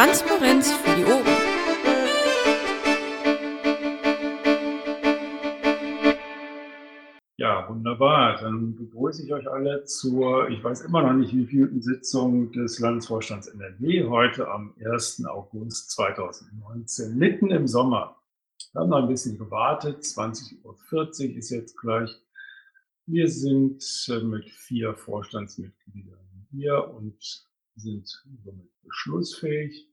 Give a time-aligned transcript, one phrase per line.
[0.00, 1.26] Transparenz für die Ohren.
[7.36, 8.40] Ja, wunderbar.
[8.40, 12.78] Dann begrüße ich euch alle zur, ich weiß immer noch nicht, wie wievielten Sitzung des
[12.78, 15.26] Landesvorstands NRW heute am 1.
[15.26, 18.16] August 2019, mitten im Sommer.
[18.72, 20.02] Wir haben noch ein bisschen gewartet.
[20.02, 22.18] 20.40 Uhr ist jetzt gleich.
[23.04, 27.18] Wir sind äh, mit vier Vorstandsmitgliedern hier und
[27.76, 28.08] sind
[28.42, 29.89] somit beschlussfähig.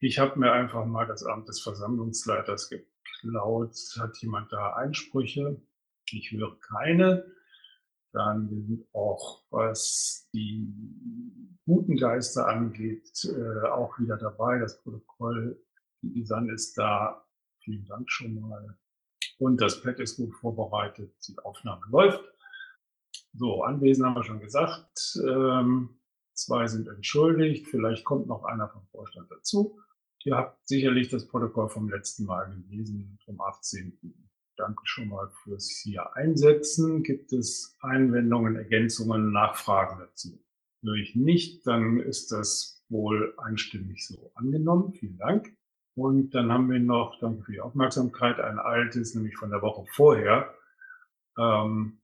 [0.00, 3.74] Ich habe mir einfach mal das Amt des Versammlungsleiters geklaut.
[3.98, 5.60] Hat jemand da Einsprüche?
[6.10, 7.26] Ich höre keine.
[8.12, 10.72] Dann sind auch, was die
[11.66, 14.58] guten Geister angeht, äh, auch wieder dabei.
[14.58, 15.60] Das Protokoll,
[16.02, 17.26] die Isan ist da.
[17.64, 18.78] Vielen Dank schon mal.
[19.38, 21.12] Und das Pad ist gut vorbereitet.
[21.26, 22.22] Die Aufnahme läuft.
[23.34, 25.18] So, Anwesen haben wir schon gesagt.
[25.22, 25.98] Ähm,
[26.38, 27.66] Zwei sind entschuldigt.
[27.66, 29.80] Vielleicht kommt noch einer vom Vorstand dazu.
[30.24, 33.98] Ihr habt sicherlich das Protokoll vom letzten Mal gelesen, vom 18.
[34.56, 37.02] Danke schon mal fürs hier einsetzen.
[37.02, 40.42] Gibt es Einwendungen, Ergänzungen, Nachfragen dazu?
[40.82, 44.92] Höre ich nicht, dann ist das wohl einstimmig so angenommen.
[44.94, 45.56] Vielen Dank.
[45.94, 49.84] Und dann haben wir noch, danke für die Aufmerksamkeit, ein altes, nämlich von der Woche
[49.94, 50.54] vorher,
[51.36, 52.00] ähm,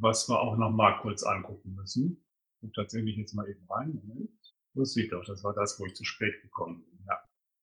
[0.00, 2.22] was wir auch noch mal kurz angucken müssen
[2.62, 3.94] gucke tatsächlich jetzt mal eben rein.
[3.94, 4.30] Moment.
[4.74, 6.91] Wusste ich doch, das war das, wo ich zu spät gekommen bin.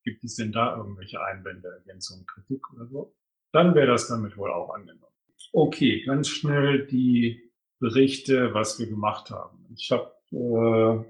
[0.03, 3.15] Gibt es denn da irgendwelche Einwände, Ergänzungen, Kritik oder so?
[3.51, 5.13] Dann wäre das damit wohl auch angenommen.
[5.53, 9.65] Okay, ganz schnell die Berichte, was wir gemacht haben.
[9.75, 11.05] Ich habe äh,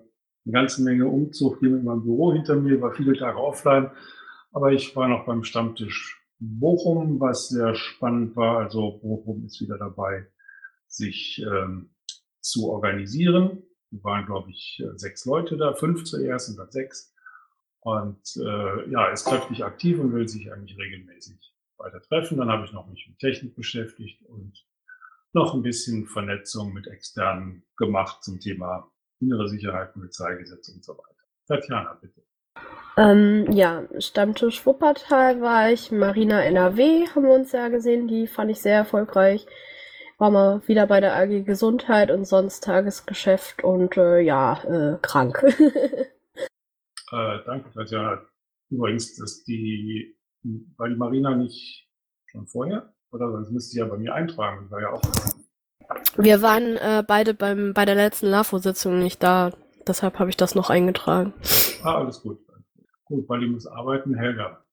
[0.46, 3.92] eine ganze Menge Umzug hier mit meinem Büro hinter mir, war viele Tage offline,
[4.52, 8.60] aber ich war noch beim Stammtisch Bochum, was sehr spannend war.
[8.60, 10.28] Also Bochum ist wieder dabei,
[10.88, 11.90] sich ähm,
[12.40, 13.64] zu organisieren.
[13.92, 17.14] Wir waren, glaube ich, sechs Leute da, fünf zuerst und dann sechs.
[17.82, 21.38] Und äh, ja, ist kräftig aktiv und will sich eigentlich regelmäßig
[21.78, 22.38] weiter treffen.
[22.38, 24.54] Dann habe ich noch mich mit Technik beschäftigt und
[25.32, 28.92] noch ein bisschen Vernetzung mit Externen gemacht zum Thema
[29.22, 31.24] innere Sicherheit, Polizeigesetz und so weiter.
[31.48, 32.22] Tatjana, bitte.
[32.98, 38.52] Ähm, ja, Stammtisch Wuppertal war ich, Marina NRW haben wir uns ja gesehen, die fand
[38.52, 39.46] ich sehr erfolgreich
[40.20, 45.44] war mal wieder bei der AG Gesundheit und sonst Tagesgeschäft und äh, ja, äh, krank.
[47.12, 48.22] äh, danke, Tatjana.
[48.70, 50.16] Übrigens, dass die,
[50.78, 51.88] war die Marina nicht
[52.28, 52.94] schon vorher?
[53.12, 54.70] Oder sonst müsste sie ja bei mir eintragen.
[54.70, 55.02] War ja auch.
[56.18, 59.52] Wir waren äh, beide beim, bei der letzten LAFO-Sitzung nicht da.
[59.88, 61.34] Deshalb habe ich das noch eingetragen.
[61.84, 62.40] Ah, alles gut.
[63.06, 64.14] Gut, weil ich muss arbeiten.
[64.14, 64.64] Helga.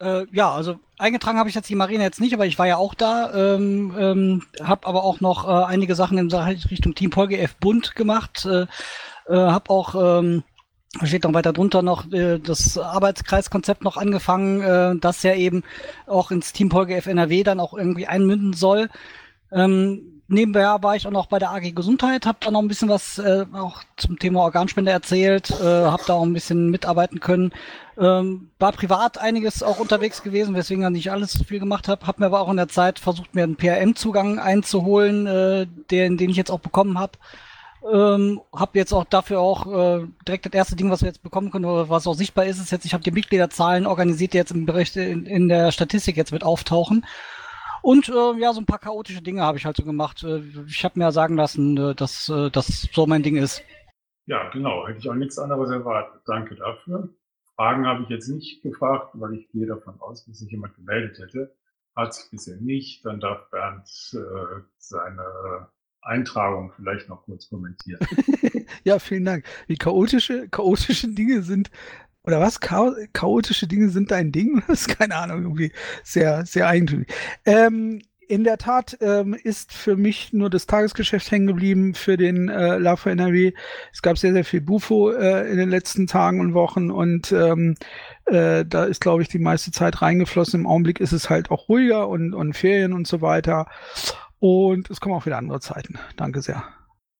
[0.00, 2.76] Äh, ja, also eingetragen habe ich jetzt die Marine jetzt nicht, aber ich war ja
[2.76, 7.56] auch da, ähm, ähm, habe aber auch noch äh, einige Sachen in Richtung Team F
[7.56, 8.66] Bund gemacht, äh,
[9.26, 10.42] äh, habe auch ähm,
[11.02, 15.62] steht noch weiter drunter noch äh, das Arbeitskreiskonzept noch angefangen, äh, das ja eben
[16.06, 18.88] auch ins Team F NRW dann auch irgendwie einmünden soll.
[19.50, 22.88] Ähm, nebenbei war ich auch noch bei der AG Gesundheit, habe da noch ein bisschen
[22.88, 27.52] was äh, auch zum Thema Organspende erzählt, äh, habe da auch ein bisschen mitarbeiten können.
[27.98, 32.06] Ähm, war privat einiges auch unterwegs gewesen, weswegen ich nicht alles so viel gemacht habe.
[32.06, 36.30] Habe mir aber auch in der Zeit versucht, mir einen PRM-Zugang einzuholen, äh, den, den
[36.30, 37.18] ich jetzt auch bekommen habe.
[37.90, 41.50] Ähm, habe jetzt auch dafür auch äh, direkt das erste Ding, was wir jetzt bekommen
[41.50, 44.66] können, was auch sichtbar ist, ist jetzt, ich habe die Mitgliederzahlen organisiert, die jetzt im
[44.66, 47.04] Bericht in, in der Statistik jetzt mit auftauchen.
[47.82, 50.22] Und äh, ja, so ein paar chaotische Dinge habe ich halt so gemacht.
[50.22, 53.64] Äh, ich habe mir ja sagen lassen, äh, dass äh, das so mein Ding ist.
[54.26, 54.86] Ja, genau.
[54.86, 56.22] Hätte ich auch nichts anderes erwartet.
[56.26, 57.08] Danke dafür.
[57.56, 61.18] Fragen habe ich jetzt nicht gefragt, weil ich gehe davon aus, dass sich jemand gemeldet
[61.18, 61.56] hätte.
[61.96, 63.04] Hat sich bisher nicht.
[63.04, 65.68] Dann darf Bernd äh, seine
[66.02, 68.00] Eintragung vielleicht noch kurz kommentieren.
[68.84, 69.44] ja, vielen Dank.
[69.66, 71.70] Wie chaotische, chaotische Dinge sind
[72.24, 72.60] oder was?
[72.60, 74.62] Chao chaotische Dinge sind dein Ding?
[74.68, 77.08] Das ist keine Ahnung, irgendwie sehr, sehr eigentümlich.
[77.44, 82.48] Ähm, in der Tat ähm, ist für mich nur das Tagesgeschäft hängen geblieben für den
[82.48, 83.52] äh, LAFA NRW.
[83.92, 87.74] Es gab sehr, sehr viel Bufo äh, in den letzten Tagen und Wochen und ähm,
[88.24, 90.60] äh, da ist, glaube ich, die meiste Zeit reingeflossen.
[90.60, 93.66] Im Augenblick ist es halt auch ruhiger und, und Ferien und so weiter.
[94.42, 96.00] Und es kommen auch wieder andere Zeiten.
[96.16, 96.64] Danke sehr.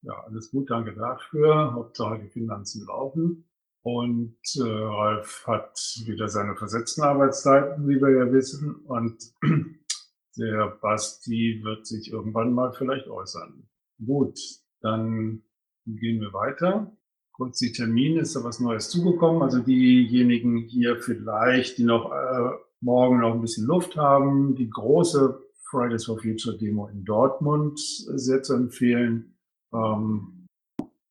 [0.00, 1.72] Ja, alles gut, danke dafür.
[1.72, 3.48] Hauptsache die Finanzen laufen.
[3.82, 8.74] Und äh, Ralf hat wieder seine versetzten Arbeitszeiten, wie wir ja wissen.
[8.86, 9.22] Und
[10.36, 13.68] der Basti wird sich irgendwann mal vielleicht äußern.
[14.04, 14.40] Gut,
[14.80, 15.44] dann
[15.86, 16.90] gehen wir weiter.
[17.30, 19.42] Kurz die Termine, ist da was Neues zugekommen?
[19.42, 25.40] Also diejenigen hier vielleicht, die noch äh, morgen noch ein bisschen Luft haben, die große
[25.72, 29.34] Fridays for Future Demo in Dortmund sehr zu empfehlen.
[29.74, 30.46] Ähm,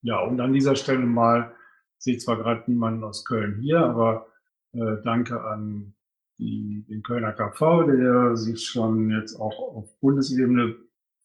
[0.03, 1.53] ja, und an dieser Stelle mal
[1.97, 4.27] sehe zwar gerade niemanden aus Köln hier, aber
[4.73, 5.93] Äh, danke an
[6.37, 10.75] die, den Kölner KV, der sich schon jetzt auch auf Bundesebene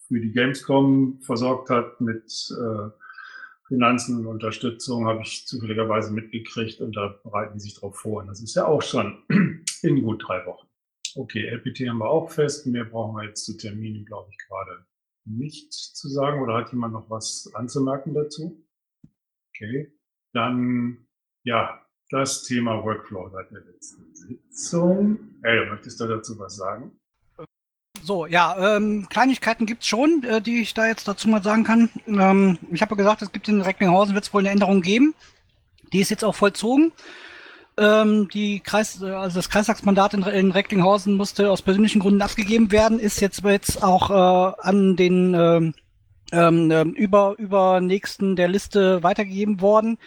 [0.08, 2.90] für die Gamescom versorgt hat mit äh,
[3.68, 8.22] Finanzen und Unterstützung, habe ich zufälligerweise mitgekriegt und da bereiten die sich darauf vor.
[8.22, 9.22] Und das ist ja auch schon
[9.82, 10.65] in gut drei Wochen.
[11.16, 12.66] Okay, LPT haben wir auch fest.
[12.66, 14.84] Mehr brauchen wir jetzt zu Terminen, glaube ich, gerade
[15.24, 16.42] nicht zu sagen.
[16.42, 18.62] Oder hat jemand noch was anzumerken dazu?
[19.48, 19.92] Okay,
[20.34, 21.06] dann
[21.42, 21.80] ja,
[22.10, 25.40] das Thema Workflow seit der letzten Sitzung.
[25.42, 27.00] Du möchtest du dazu was sagen?
[28.02, 31.88] So, ja, ähm, Kleinigkeiten gibt's schon, äh, die ich da jetzt dazu mal sagen kann.
[32.06, 35.14] Ähm, ich habe ja gesagt, es gibt in Recklinghausen, wird es wohl eine Änderung geben.
[35.92, 36.92] Die ist jetzt auch vollzogen.
[37.78, 42.98] Ähm, die Kreis, also das Kreistagsmandat in, in Recklinghausen musste aus persönlichen Gründen abgegeben werden,
[42.98, 45.74] ist jetzt, jetzt auch äh, an den ähm,
[46.32, 49.98] ähm, ähm über, über nächsten der Liste weitergegeben worden.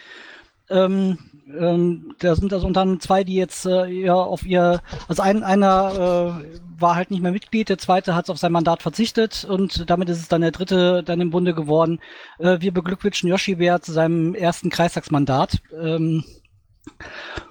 [0.68, 1.18] Ähm,
[1.58, 5.42] ähm, da sind also unter anderem zwei, die jetzt äh, ja auf ihr, also ein,
[5.42, 9.88] einer äh, war halt nicht mehr Mitglied, der zweite hat auf sein Mandat verzichtet und
[9.90, 12.00] damit ist es dann der dritte dann im Bunde geworden.
[12.38, 15.58] Äh, wir beglückwünschen Yoshi Bär zu seinem ersten Kreistagsmandat.
[15.80, 16.24] Ähm,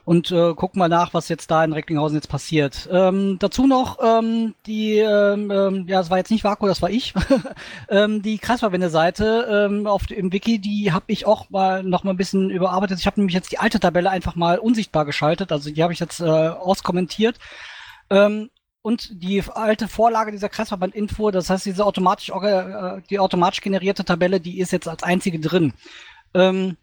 [0.05, 2.89] und äh, gucken mal nach, was jetzt da in Recklinghausen jetzt passiert.
[2.91, 6.89] Ähm, dazu noch ähm, die, ähm, ähm ja, das war jetzt nicht Vaku, das war
[6.89, 7.13] ich,
[7.89, 12.49] ähm, die Kreisverbände-Seite ähm, dem Wiki, die habe ich auch mal noch mal ein bisschen
[12.49, 12.99] überarbeitet.
[12.99, 15.99] Ich habe nämlich jetzt die alte Tabelle einfach mal unsichtbar geschaltet, also die habe ich
[15.99, 17.37] jetzt äh, auskommentiert.
[18.09, 18.49] Ähm,
[18.81, 24.39] und die alte Vorlage dieser Kreisverband-Info, das heißt diese automatisch, äh, die automatisch generierte Tabelle,
[24.39, 25.73] die ist jetzt als einzige drin.
[26.33, 26.77] Ähm,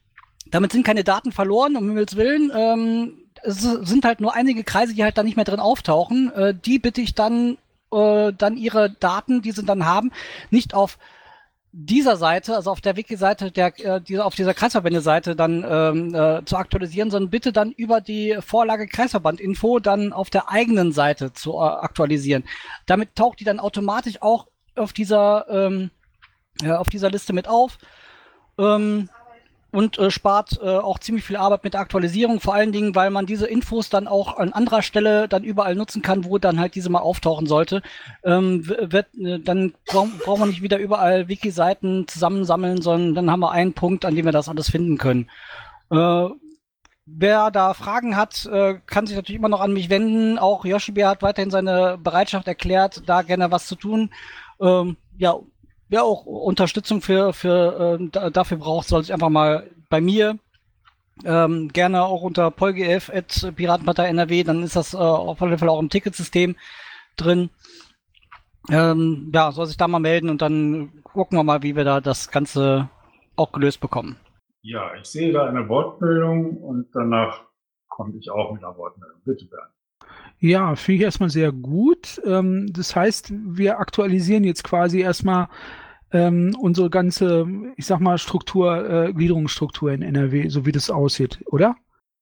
[0.50, 2.52] damit sind keine Daten verloren, um Himmels Willen.
[2.54, 3.12] Ähm,
[3.42, 6.32] es sind halt nur einige Kreise, die halt da nicht mehr drin auftauchen.
[6.32, 7.58] Äh, die bitte ich dann,
[7.92, 10.12] äh, dann ihre Daten, die sie dann haben,
[10.50, 10.98] nicht auf
[11.78, 16.42] dieser Seite, also auf der Wiki-Seite, der, äh, die, auf dieser Kreisverbände-Seite dann ähm, äh,
[16.46, 21.52] zu aktualisieren, sondern bitte dann über die Vorlage Kreisverband-Info dann auf der eigenen Seite zu
[21.54, 22.44] äh, aktualisieren.
[22.86, 25.90] Damit taucht die dann automatisch auch auf dieser, ähm,
[26.62, 27.76] äh, auf dieser Liste mit auf.
[28.58, 29.10] Ähm,
[29.70, 33.10] und äh, spart äh, auch ziemlich viel Arbeit mit der Aktualisierung, vor allen Dingen, weil
[33.10, 36.74] man diese Infos dann auch an anderer Stelle dann überall nutzen kann, wo dann halt
[36.74, 37.82] diese mal auftauchen sollte.
[38.24, 43.50] Ähm, wird, äh, dann brauch man nicht wieder überall Wiki-Seiten zusammensammeln, sondern dann haben wir
[43.50, 45.28] einen Punkt, an dem wir das alles finden können.
[45.90, 46.28] Äh,
[47.08, 50.40] Wer da Fragen hat, äh, kann sich natürlich immer noch an mich wenden.
[50.40, 54.10] Auch Yoshibe hat weiterhin seine Bereitschaft erklärt, da gerne was zu tun.
[54.60, 55.36] Ähm, ja,
[55.88, 60.38] wer auch Unterstützung für, für äh, dafür braucht, soll sich einfach mal bei mir
[61.24, 65.68] ähm, gerne auch unter polgf at Piratenpartei NRW, dann ist das äh, auf jeden Fall
[65.68, 66.56] auch im Ticketsystem
[67.16, 67.50] drin.
[68.70, 72.00] Ähm, ja, soll sich da mal melden und dann gucken wir mal, wie wir da
[72.00, 72.90] das Ganze
[73.36, 74.16] auch gelöst bekommen.
[74.62, 77.44] Ja, ich sehe da eine Wortmeldung und danach
[77.88, 79.20] komme ich auch mit einer Wortmeldung.
[79.24, 79.75] Bitte, Bernd.
[80.38, 82.20] Ja, finde ich erstmal sehr gut.
[82.24, 85.48] Ähm, das heißt, wir aktualisieren jetzt quasi erstmal
[86.12, 87.46] ähm, unsere ganze,
[87.76, 91.76] ich sag mal, Struktur, äh, Gliederungsstruktur in NRW, so wie das aussieht, oder?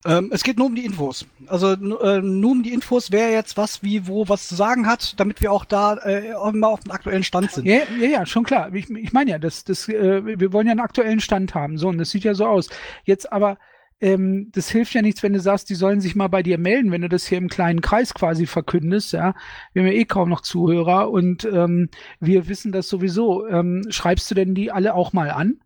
[0.07, 1.27] Ähm, es geht nur um die Infos.
[1.47, 5.19] Also äh, nur um die Infos, wer jetzt was, wie, wo, was zu sagen hat,
[5.19, 7.67] damit wir auch da äh, immer auf dem aktuellen Stand sind.
[7.67, 8.73] Ja, ja, ja schon klar.
[8.75, 11.79] Ich, ich meine ja, das, das, äh, wir wollen ja einen aktuellen Stand haben.
[11.79, 12.69] So, und das sieht ja so aus.
[13.05, 13.57] Jetzt aber
[14.05, 16.93] ähm, das hilft ja nichts, wenn du sagst, die sollen sich mal bei dir melden,
[16.93, 19.35] wenn du das hier im kleinen Kreis quasi verkündest, ja.
[19.73, 21.89] Wir haben ja eh kaum noch Zuhörer und ähm,
[22.21, 23.47] wir wissen das sowieso.
[23.47, 25.59] Ähm, schreibst du denn die alle auch mal an?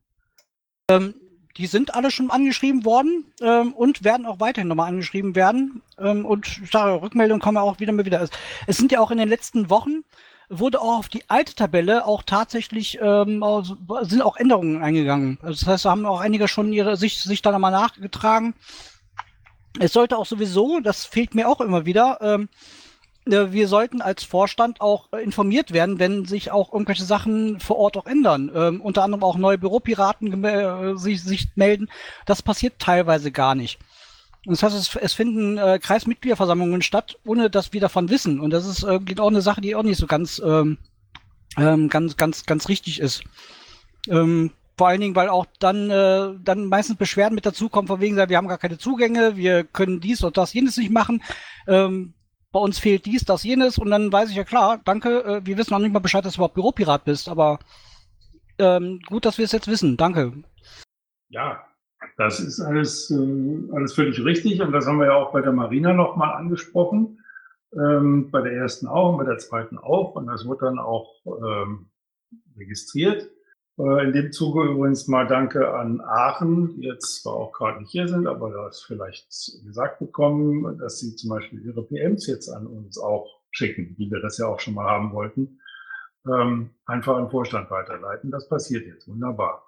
[0.88, 1.14] Ähm,
[1.56, 5.82] die sind alle schon angeschrieben worden ähm, und werden auch weiterhin nochmal angeschrieben werden.
[5.98, 8.28] Ähm, und sage, Rückmeldungen kommen auch wieder mal wieder.
[8.68, 10.04] Es sind ja auch in den letzten Wochen
[10.48, 13.44] wurde auch auf die alte Tabelle auch tatsächlich ähm,
[14.02, 15.38] sind auch Änderungen eingegangen.
[15.42, 18.54] Also das heißt, da haben auch einige schon ihre sich sich da nochmal nachgetragen.
[19.78, 22.48] Es sollte auch sowieso, das fehlt mir auch immer wieder, ähm,
[23.26, 27.96] äh, wir sollten als Vorstand auch informiert werden, wenn sich auch irgendwelche Sachen vor Ort
[27.96, 28.50] auch ändern.
[28.54, 31.88] Ähm, unter anderem auch neue Büropiraten äh, sich, sich melden.
[32.26, 33.78] Das passiert teilweise gar nicht.
[34.46, 38.40] Und das heißt, es, es finden äh, Kreismitgliederversammlungen statt, ohne dass wir davon wissen.
[38.40, 40.78] Und das ist äh, auch eine Sache, die auch nicht so ganz, ähm,
[41.56, 43.24] ähm, ganz, ganz, ganz richtig ist.
[44.08, 48.16] Ähm, vor allen Dingen, weil auch dann, äh, dann meistens Beschwerden mit dazukommen, von wegen,
[48.16, 51.22] wir haben gar keine Zugänge, wir können dies und das, jenes nicht machen.
[51.66, 52.14] Ähm,
[52.52, 53.76] bei uns fehlt dies, das, jenes.
[53.76, 56.34] Und dann weiß ich ja klar, danke, äh, wir wissen noch nicht mal Bescheid, dass
[56.34, 57.58] du überhaupt Büropirat bist, aber
[58.58, 59.96] ähm, gut, dass wir es jetzt wissen.
[59.96, 60.32] Danke.
[61.28, 61.67] Ja,
[62.18, 65.52] das ist alles, äh, alles völlig richtig und das haben wir ja auch bei der
[65.52, 67.20] Marina nochmal angesprochen.
[67.72, 71.14] Ähm, bei der ersten auch und bei der zweiten auch und das wird dann auch
[71.26, 71.90] ähm,
[72.56, 73.30] registriert.
[73.78, 77.92] Äh, in dem Zuge übrigens mal Danke an Aachen, die jetzt zwar auch gerade nicht
[77.92, 79.28] hier sind, aber das vielleicht
[79.64, 84.20] gesagt bekommen, dass sie zum Beispiel ihre PMs jetzt an uns auch schicken, wie wir
[84.20, 85.60] das ja auch schon mal haben wollten,
[86.26, 88.32] ähm, einfach an den Vorstand weiterleiten.
[88.32, 89.64] Das passiert jetzt wunderbar.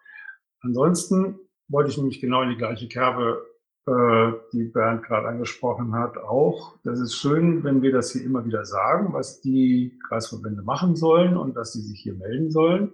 [0.63, 1.39] Ansonsten
[1.71, 3.47] wollte ich nämlich genau in die gleiche Kerbe,
[3.87, 6.77] äh, die Bernd gerade angesprochen hat, auch.
[6.85, 11.37] Das ist schön, wenn wir das hier immer wieder sagen, was die Kreisverbände machen sollen
[11.37, 12.93] und dass sie sich hier melden sollen.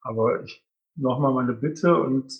[0.00, 0.64] Aber ich
[0.96, 2.32] nochmal meine Bitte und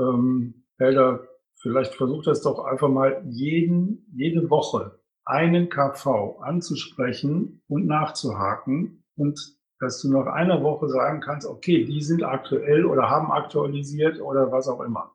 [0.00, 1.28] ähm, Helder,
[1.60, 9.56] vielleicht versucht das doch einfach mal jeden, jede Woche einen KV anzusprechen und nachzuhaken und
[9.84, 14.50] dass du nach einer Woche sagen kannst, okay, die sind aktuell oder haben aktualisiert oder
[14.50, 15.14] was auch immer.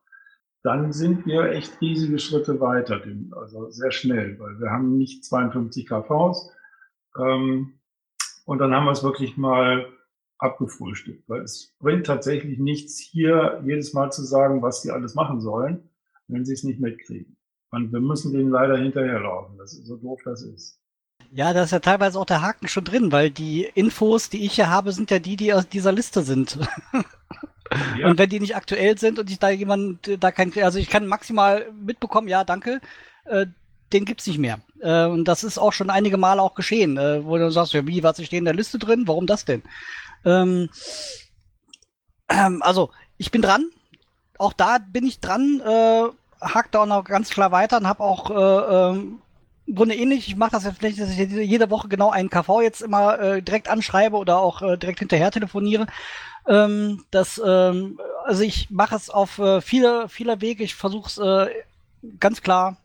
[0.62, 5.88] Dann sind wir echt riesige Schritte weiter, also sehr schnell, weil wir haben nicht 52
[5.88, 6.52] KVs.
[7.18, 7.80] Ähm,
[8.46, 9.88] und dann haben wir es wirklich mal
[10.38, 15.42] abgefrühstückt, weil es bringt tatsächlich nichts, hier jedes Mal zu sagen, was die alles machen
[15.42, 15.90] sollen,
[16.28, 17.38] wenn sie es nicht mitkriegen.
[17.72, 19.58] Und wir müssen denen leider hinterherlaufen.
[19.58, 20.79] Das ist so doof das ist.
[21.32, 24.54] Ja, da ist ja teilweise auch der Haken schon drin, weil die Infos, die ich
[24.54, 26.58] hier habe, sind ja die, die aus dieser Liste sind.
[28.00, 28.08] Ja.
[28.08, 31.06] Und wenn die nicht aktuell sind und ich da jemand, da kein, also ich kann
[31.06, 32.82] maximal mitbekommen, ja, danke,
[33.26, 33.46] äh,
[33.94, 34.60] den gibt's nicht mehr.
[34.82, 37.86] Äh, und das ist auch schon einige Male auch geschehen, äh, wo du sagst, ja,
[37.86, 39.08] wie, was steht in der Liste drin?
[39.08, 39.62] Warum das denn?
[40.26, 40.70] Ähm,
[42.28, 43.70] ähm, also, ich bin dran.
[44.38, 45.62] Auch da bin ich dran.
[45.64, 46.06] Äh,
[46.42, 49.22] hakt da auch noch ganz klar weiter und habe auch äh, ähm,
[49.70, 50.28] im Grunde ähnlich.
[50.28, 53.42] Ich mache das jetzt vielleicht, dass ich jede Woche genau einen KV jetzt immer äh,
[53.42, 55.88] direkt anschreibe oder auch äh, direkt hinterher telefoniere.
[56.48, 60.64] Ähm, das, ähm, also ich mache es auf äh, viele, viele Wege.
[60.64, 61.54] Ich versuche es äh,
[62.20, 62.78] ganz klar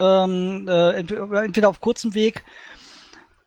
[0.00, 2.42] ähm, äh, entweder auf kurzem Weg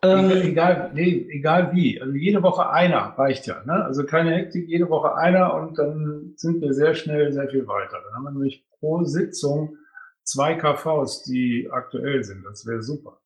[0.06, 2.02] ähm, egal, nee, egal wie.
[2.02, 3.64] Also jede Woche einer reicht ja.
[3.66, 3.74] Ne?
[3.86, 7.98] Also keine Hektik, jede Woche einer und dann sind wir sehr schnell sehr viel weiter.
[8.04, 9.78] Dann haben wir nämlich pro Sitzung
[10.26, 12.44] zwei KVs, die aktuell sind.
[12.44, 13.20] Das wäre super.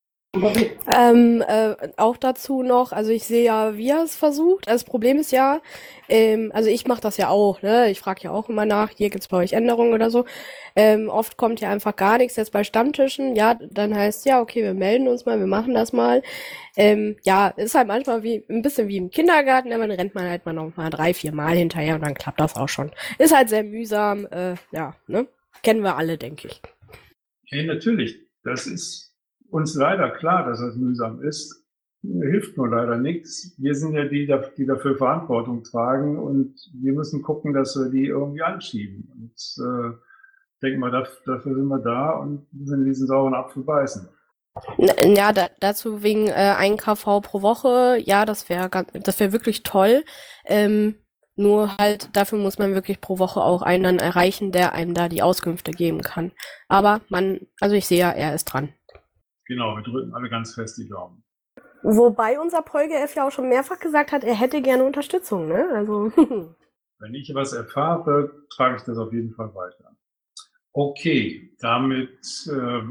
[0.95, 4.67] Ähm, äh, auch dazu noch, also ich sehe ja, wie er es versucht.
[4.67, 5.59] Also das Problem ist ja,
[6.07, 7.89] ähm, also ich mache das ja auch, ne?
[7.89, 10.25] Ich frage ja auch immer nach, hier gibt's bei euch Änderungen oder so.
[10.75, 13.35] Ähm, oft kommt ja einfach gar nichts jetzt bei Stammtischen.
[13.35, 16.21] Ja, dann heißt ja, okay, wir melden uns mal, wir machen das mal.
[16.77, 20.45] Ähm, ja, ist halt manchmal wie ein bisschen wie im Kindergarten, man rennt man halt
[20.45, 22.91] mal noch mal drei, vier Mal hinterher und dann klappt das auch schon.
[23.17, 25.27] Ist halt sehr mühsam, äh, ja, ne?
[25.63, 26.61] Kennen wir alle, denke ich.
[27.51, 28.19] Ja, natürlich.
[28.43, 29.15] Das ist
[29.49, 31.65] uns leider klar, dass das mühsam ist.
[32.01, 33.55] Hilft nur leider nichts.
[33.57, 38.05] Wir sind ja die, die dafür Verantwortung tragen und wir müssen gucken, dass wir die
[38.05, 39.11] irgendwie anschieben.
[39.11, 39.97] Und äh,
[40.61, 44.07] denke mal, dafür sind wir da und müssen diesen sauren Apfel beißen.
[44.77, 49.63] Ja, da, dazu wegen äh, ein KV pro Woche, ja, das wäre das wäre wirklich
[49.63, 50.03] toll.
[50.45, 50.95] Ähm,
[51.39, 55.07] nur halt, dafür muss man wirklich pro Woche auch einen dann erreichen, der einem da
[55.07, 56.31] die Auskünfte geben kann.
[56.67, 58.73] Aber man, also ich sehe ja, er ist dran.
[59.45, 61.23] Genau, wir drücken alle ganz fest die Daumen.
[61.81, 65.65] Wobei unser PolGF ja auch schon mehrfach gesagt hat, er hätte gerne Unterstützung, ne?
[65.73, 66.11] Also.
[66.99, 69.95] Wenn ich was erfahre, trage ich das auf jeden Fall weiter.
[70.73, 72.81] Okay, damit äh,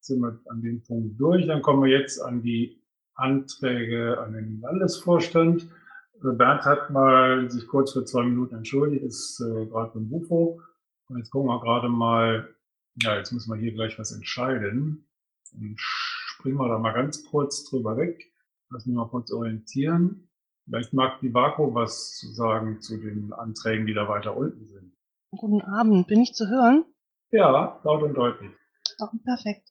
[0.00, 1.46] sind wir an dem Punkt durch.
[1.46, 2.82] Dann kommen wir jetzt an die
[3.14, 5.68] Anträge an den Landesvorstand.
[6.32, 10.60] Bernd hat mal sich kurz für zwei Minuten entschuldigt, ist äh, gerade beim Bufo.
[11.08, 12.48] Und jetzt gucken wir gerade mal,
[13.02, 15.06] ja, jetzt müssen wir hier gleich was entscheiden.
[15.52, 18.32] Und springen wir da mal ganz kurz drüber weg.
[18.70, 20.30] Lass mich mal kurz orientieren.
[20.64, 24.96] Vielleicht mag die Vako was zu sagen zu den Anträgen, die da weiter unten sind.
[25.30, 26.86] Guten Abend, bin ich zu hören?
[27.30, 28.50] Ja, laut und deutlich.
[28.98, 29.68] Oh, perfekt.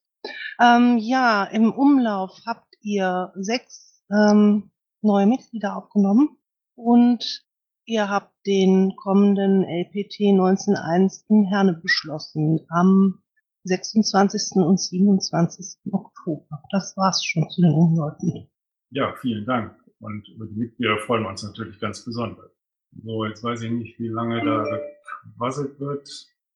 [0.60, 6.38] Ähm, ja, im Umlauf habt ihr sechs ähm, neue Mitglieder aufgenommen
[6.76, 7.46] und
[7.86, 13.24] ihr habt den kommenden LPT 19.1 in Herne beschlossen am
[13.64, 14.58] 26.
[14.58, 15.80] und 27.
[15.92, 16.64] Oktober.
[16.72, 18.50] Das war's schon zu den Umläufen.
[18.90, 19.76] Ja, vielen Dank.
[20.00, 22.52] Und über die Mitglieder freuen wir uns natürlich ganz besonders.
[23.04, 24.66] So, jetzt weiß ich nicht, wie lange da
[25.24, 26.10] gequasselt wird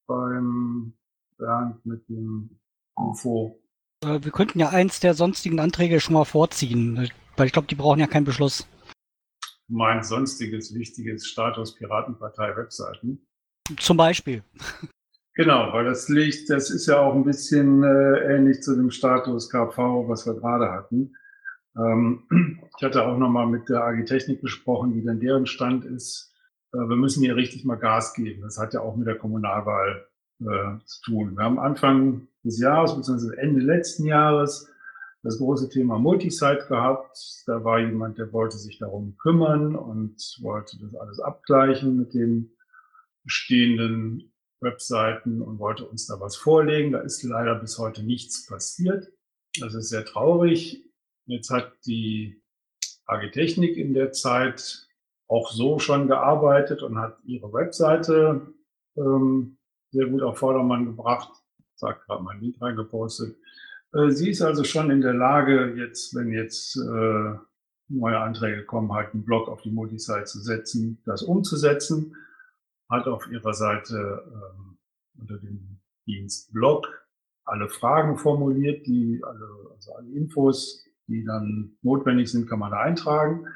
[0.06, 0.92] beim
[1.38, 2.58] Bernd mit dem
[2.96, 3.58] UFO.
[4.04, 7.74] Äh, wir könnten ja eins der sonstigen Anträge schon mal vorziehen, weil ich glaube, die
[7.74, 8.68] brauchen ja keinen Beschluss.
[9.68, 13.26] Mein sonstiges wichtiges Status Piratenpartei Webseiten.
[13.78, 14.42] Zum Beispiel.
[15.34, 19.48] Genau, weil das liegt, das ist ja auch ein bisschen äh, ähnlich zu dem Status
[19.48, 21.14] KV, was wir gerade hatten.
[21.76, 22.24] Ähm,
[22.76, 26.34] ich hatte auch nochmal mit der AG Technik besprochen, wie denn deren Stand ist.
[26.72, 28.42] Äh, wir müssen hier richtig mal Gas geben.
[28.42, 30.08] Das hat ja auch mit der Kommunalwahl
[30.40, 31.36] äh, zu tun.
[31.36, 34.68] Wir haben Anfang des Jahres, beziehungsweise Ende letzten Jahres,
[35.22, 37.18] das große Thema Multisite gehabt.
[37.46, 42.56] Da war jemand, der wollte sich darum kümmern und wollte das alles abgleichen mit den
[43.24, 46.92] bestehenden Webseiten und wollte uns da was vorlegen.
[46.92, 49.12] Da ist leider bis heute nichts passiert.
[49.60, 50.84] Das ist sehr traurig.
[51.26, 52.42] Jetzt hat die
[53.06, 54.88] AG Technik in der Zeit
[55.28, 58.54] auch so schon gearbeitet und hat ihre Webseite
[58.96, 59.58] ähm,
[59.90, 61.30] sehr gut auf Vordermann gebracht.
[61.74, 63.36] Sagt gerade mein Link reingepostet.
[63.92, 67.34] Äh, sie ist also schon in der Lage, jetzt, wenn jetzt äh,
[67.88, 72.14] neue Anträge kommen, halt einen Blog auf die Multisite zu setzen, das umzusetzen.
[72.90, 74.78] Hat auf ihrer Seite ähm,
[75.18, 76.86] unter dem Dienst Blog
[77.44, 82.80] alle Fragen formuliert, die alle, also alle Infos, die dann notwendig sind, kann man da
[82.80, 83.46] eintragen.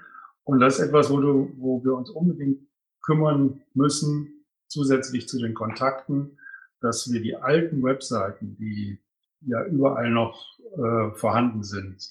[0.45, 2.67] Und das ist etwas, wo, du, wo wir uns unbedingt
[3.03, 6.39] kümmern müssen, zusätzlich zu den Kontakten,
[6.81, 8.99] dass wir die alten Webseiten, die
[9.47, 12.03] ja überall noch äh, vorhanden sind,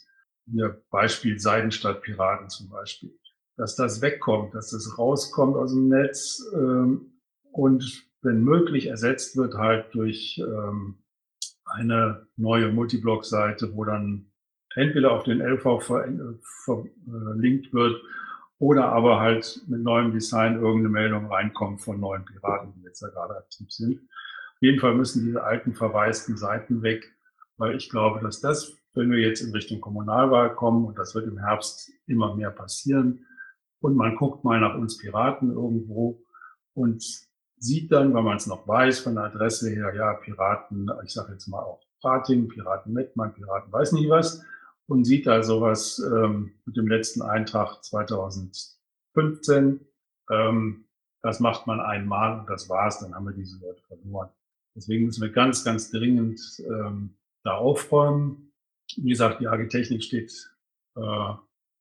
[0.46, 3.18] hier Beispiel Seidenstadt Piraten zum Beispiel,
[3.58, 7.20] dass das wegkommt, dass das rauskommt aus dem Netz ähm,
[7.52, 11.04] und wenn möglich ersetzt wird halt durch ähm,
[11.66, 14.32] eine neue Multiblog-Seite, wo dann
[14.76, 15.82] entweder auf den LV
[16.64, 18.02] verlinkt wird
[18.60, 23.08] oder aber halt mit neuem Design irgendeine Meldung reinkommt von neuen Piraten, die jetzt da
[23.08, 23.98] gerade aktiv sind.
[23.98, 27.12] Auf jeden Fall müssen diese alten verwaisten Seiten weg,
[27.62, 31.28] weil ich glaube, dass das, wenn wir jetzt in Richtung Kommunalwahl kommen, und das wird
[31.28, 33.28] im Herbst immer mehr passieren,
[33.82, 36.24] und man guckt mal nach uns Piraten irgendwo
[36.74, 37.06] und
[37.58, 41.34] sieht dann, wenn man es noch weiß, von der Adresse her, ja, Piraten, ich sage
[41.34, 44.44] jetzt mal auch Prating, Piraten Mettmann, Piraten weiß nicht was,
[44.88, 49.86] und sieht da sowas ähm, mit dem letzten Eintrag 2015.
[50.32, 50.88] Ähm,
[51.22, 54.32] das macht man einmal und das war's, dann haben wir diese Leute verloren.
[54.76, 58.54] Deswegen müssen wir ganz, ganz dringend ähm, da aufräumen.
[58.98, 60.32] Wie gesagt, die AG Technik steht
[60.96, 61.34] äh,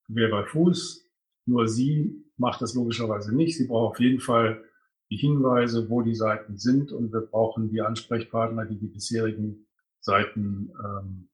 [0.05, 1.07] quer bei Fuß.
[1.45, 3.57] Nur sie macht das logischerweise nicht.
[3.57, 4.63] Sie braucht auf jeden Fall
[5.09, 9.67] die Hinweise, wo die Seiten sind und wir brauchen die Ansprechpartner, die die bisherigen
[9.99, 11.29] Seiten ähm,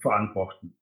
[0.00, 0.76] verantworten.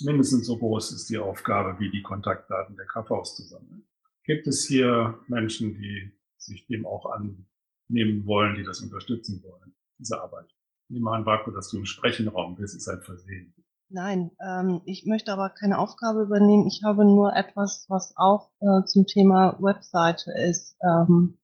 [0.00, 3.86] Mindestens so groß ist die Aufgabe wie die Kontaktdaten der KVs zu sammeln.
[4.24, 10.20] Gibt es hier Menschen, die sich dem auch annehmen wollen, die das unterstützen wollen, diese
[10.20, 10.55] Arbeit?
[10.88, 13.54] Nehme an, Marco, dass du im Sprechenraum bist, ist ein Versehen.
[13.88, 16.66] Nein, ähm, ich möchte aber keine Aufgabe übernehmen.
[16.66, 20.76] Ich habe nur etwas, was auch äh, zum Thema Webseite ist.
[20.82, 21.38] Ähm,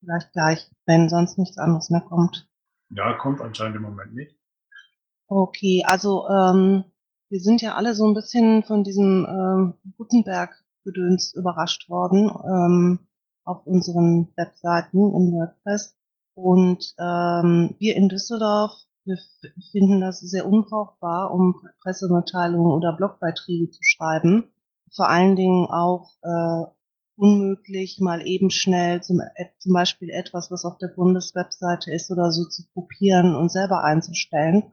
[0.00, 2.48] vielleicht gleich, wenn sonst nichts anderes mehr kommt.
[2.90, 4.36] Ja, kommt anscheinend im Moment nicht.
[5.26, 6.84] Okay, also ähm,
[7.30, 12.98] wir sind ja alle so ein bisschen von diesem ähm, Gutenberg-Gedöns überrascht worden ähm,
[13.44, 15.96] auf unseren Webseiten in WordPress.
[16.34, 18.72] Und ähm, wir in Düsseldorf,
[19.04, 19.18] wir
[19.70, 24.44] finden das sehr unbrauchbar, um Pressemitteilungen oder Blogbeiträge zu schreiben.
[24.94, 26.64] Vor allen Dingen auch äh,
[27.16, 32.30] unmöglich, mal eben schnell zum, äh, zum Beispiel etwas, was auf der Bundeswebseite ist oder
[32.30, 34.72] so zu kopieren und selber einzustellen.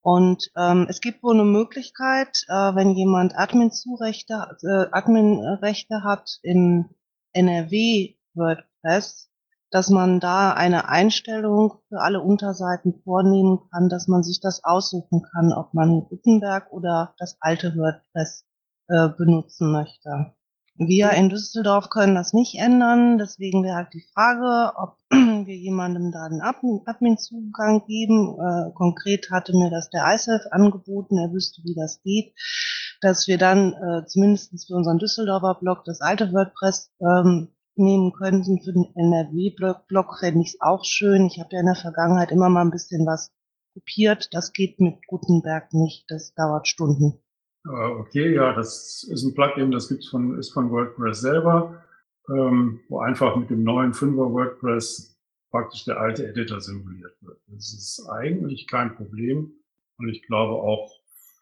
[0.00, 6.88] Und ähm, es gibt wohl eine Möglichkeit, äh, wenn jemand Admin-Zurechte, äh, Admin-Rechte hat im
[7.32, 9.27] NRW WordPress,
[9.70, 15.22] dass man da eine Einstellung für alle Unterseiten vornehmen kann, dass man sich das aussuchen
[15.32, 18.44] kann, ob man Gutenberg oder das alte WordPress
[18.88, 20.32] äh, benutzen möchte.
[20.80, 26.12] Wir in Düsseldorf können das nicht ändern, deswegen wäre halt die Frage, ob wir jemandem
[26.12, 28.38] da einen Admin-Zugang geben.
[28.38, 32.32] Äh, konkret hatte mir das der ISEF angeboten, er wüsste, wie das geht,
[33.00, 38.60] dass wir dann äh, zumindest für unseren Düsseldorfer Blog das alte WordPress ähm, nehmen könnten.
[38.62, 41.26] Für den NRW-Blog fände ich es auch schön.
[41.26, 43.32] Ich habe ja in der Vergangenheit immer mal ein bisschen was
[43.74, 44.28] kopiert.
[44.32, 47.20] Das geht mit Gutenberg nicht, das dauert Stunden.
[47.64, 51.84] Okay, ja, das ist ein Plugin, das gibt's von, ist von WordPress selber,
[52.28, 55.18] ähm, wo einfach mit dem neuen 5er WordPress
[55.50, 57.38] praktisch der alte Editor simuliert wird.
[57.46, 59.52] Das ist eigentlich kein Problem
[59.98, 60.90] und ich glaube auch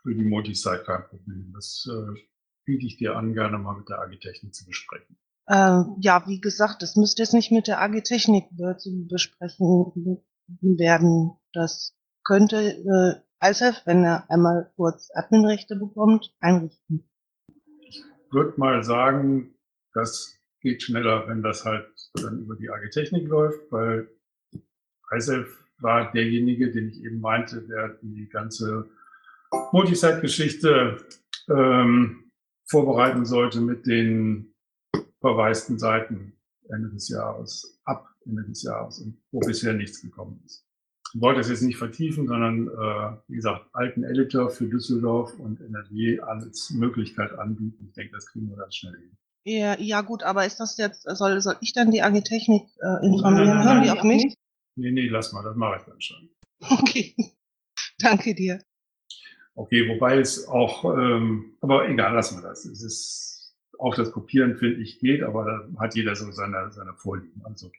[0.03, 1.53] für die Multisite kein Problem.
[1.55, 2.21] Das äh,
[2.65, 5.17] biete ich dir an, gerne mal mit der AG-Technik zu besprechen.
[5.49, 8.47] Ähm, ja, wie gesagt, das müsste jetzt nicht mit der AG-Technik
[8.79, 10.25] zu besprechen
[10.61, 11.37] werden.
[11.53, 17.09] Das könnte äh, ISAF, wenn er einmal kurz Adminrechte bekommt, einrichten.
[17.81, 19.55] Ich würde mal sagen,
[19.93, 24.09] das geht schneller, wenn das halt dann über die AG Technik läuft, weil
[25.15, 25.47] ISAF
[25.79, 28.91] war derjenige, den ich eben meinte, der die ganze
[29.73, 31.07] Multisite-Geschichte
[31.49, 32.33] ähm,
[32.69, 34.56] vorbereiten sollte mit den
[35.21, 36.33] verwaisten Seiten
[36.69, 40.65] Ende des Jahres, ab Ende des Jahres wo bisher nichts gekommen ist.
[41.15, 46.21] wollte das jetzt nicht vertiefen, sondern äh, wie gesagt, alten Editor für Düsseldorf und NRW
[46.21, 47.87] als Möglichkeit anbieten.
[47.89, 49.17] Ich denke, das kriegen wir ganz schnell hin.
[49.45, 53.07] Ja, ja gut, aber ist das jetzt, soll, soll ich dann die AG Technik äh,
[53.07, 53.63] informieren?
[53.63, 54.35] Hören die auf mich?
[54.75, 56.29] Nee, nee, lass mal, das mache ich dann schon.
[56.61, 57.15] Okay.
[57.99, 58.61] Danke dir.
[59.55, 62.67] Okay, wobei es auch, ähm, aber egal, lassen wir das.
[62.67, 63.36] Es ist
[63.79, 67.43] auch das Kopieren, finde ich, geht, aber da hat jeder so seine, seine Vorlieben.
[67.45, 67.71] Also.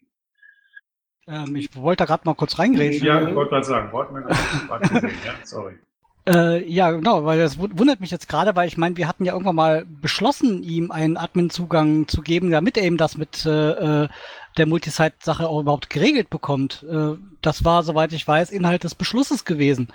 [1.27, 3.05] Ähm, ich wollte da gerade mal kurz reingrätschen.
[3.05, 5.73] Ja, ich wollte gerade sagen, wollten wir gerade gesehen, ja, sorry.
[6.27, 9.31] Äh, ja, genau, weil das wundert mich jetzt gerade, weil ich meine, wir hatten ja
[9.31, 14.07] irgendwann mal beschlossen, ihm einen Admin-Zugang zu geben, damit er eben das mit äh, äh
[14.57, 16.83] der Multisite-Sache auch überhaupt geregelt bekommt.
[16.89, 19.88] Äh, das war, soweit ich weiß, Inhalt des Beschlusses gewesen.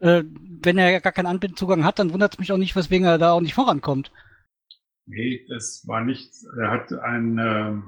[0.00, 0.24] Äh,
[0.62, 3.16] wenn er ja gar keinen Admin-Zugang hat, dann wundert es mich auch nicht, weswegen er
[3.16, 4.10] da auch nicht vorankommt.
[5.10, 7.82] Nee, das war nicht, er hat eine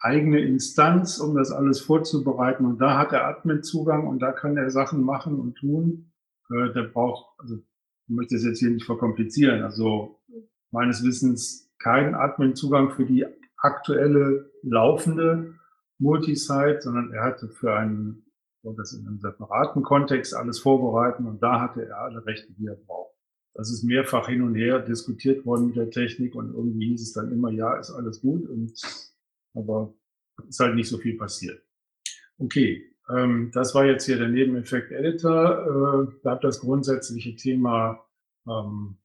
[0.00, 2.66] eigene Instanz, um das alles vorzubereiten.
[2.66, 6.12] Und da hat er Admin-Zugang und da kann er Sachen machen und tun.
[6.50, 7.64] Äh, der braucht, also ich
[8.14, 10.20] möchte es jetzt hier nicht verkomplizieren, also
[10.70, 13.24] meines Wissens keinen Admin-Zugang für die
[13.56, 15.54] aktuelle laufende
[15.98, 18.26] Multisite, sondern er hatte für einen,
[18.62, 22.76] das in einem separaten Kontext alles vorbereiten und da hatte er alle Rechte, die er
[22.76, 23.19] braucht.
[23.54, 27.12] Das ist mehrfach hin und her diskutiert worden mit der Technik und irgendwie hieß es
[27.12, 28.72] dann immer, ja, ist alles gut und,
[29.54, 29.92] aber
[30.48, 31.62] ist halt nicht so viel passiert.
[32.38, 36.08] Okay, ähm, das war jetzt hier der Nebeneffekt Editor.
[36.08, 38.04] Äh, bleibt das grundsätzliche Thema
[38.48, 38.96] ähm,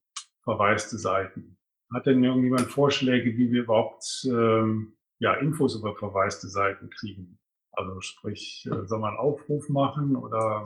[0.44, 1.58] verwaiste Seiten.
[1.94, 7.40] Hat denn irgendjemand Vorschläge, wie wir überhaupt ähm, ja, Infos über verwaiste Seiten kriegen?
[7.72, 10.64] Also sprich, äh, soll man einen Aufruf machen oder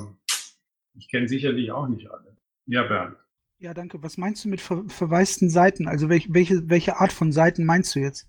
[0.95, 2.37] ich kenne sicherlich auch nicht alle.
[2.65, 3.17] Ja, Bernd.
[3.61, 4.01] Ja, danke.
[4.01, 5.87] Was meinst du mit ver verwaisten Seiten?
[5.87, 8.25] Also welche, welche, welche Art von Seiten meinst du jetzt?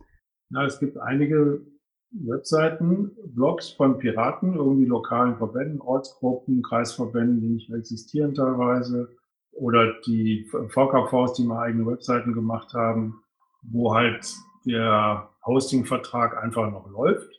[0.48, 1.64] Na, es gibt einige
[2.10, 9.16] Webseiten, Blogs von Piraten, irgendwie lokalen Verbänden, Ortsgruppen, Kreisverbänden, die nicht mehr existieren teilweise,
[9.52, 13.22] oder die VKVs, die mal eigene Webseiten gemacht haben,
[13.62, 14.34] wo halt
[14.66, 17.30] der Hosting-Vertrag einfach noch läuft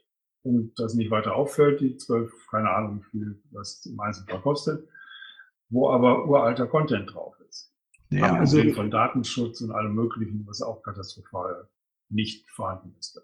[0.43, 4.87] und das nicht weiter auffällt, die zwölf, keine Ahnung, wie viel das im Einzelfall kostet,
[5.69, 7.35] wo aber uralter Content drauf.
[8.11, 11.67] Ja, also von Datenschutz und allem Möglichen, was auch katastrophal
[12.09, 13.19] nicht vorhanden ist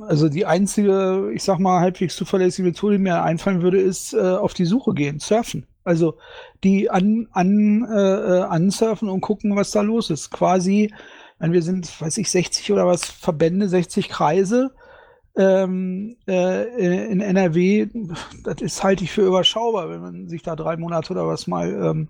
[0.00, 4.18] also die einzige, ich sag mal, halbwegs zuverlässige Methode, die mir einfallen würde, ist äh,
[4.18, 5.66] auf die Suche gehen, surfen.
[5.84, 6.18] Also
[6.64, 10.30] die an, an, äh, ansurfen und gucken, was da los ist.
[10.30, 10.92] Quasi,
[11.38, 14.72] wenn wir sind, weiß ich, 60 oder was, Verbände, 60 Kreise
[15.36, 17.88] ähm, äh, in NRW,
[18.42, 21.72] das ist halte ich für überschaubar, wenn man sich da drei Monate oder was mal
[21.72, 22.08] ähm,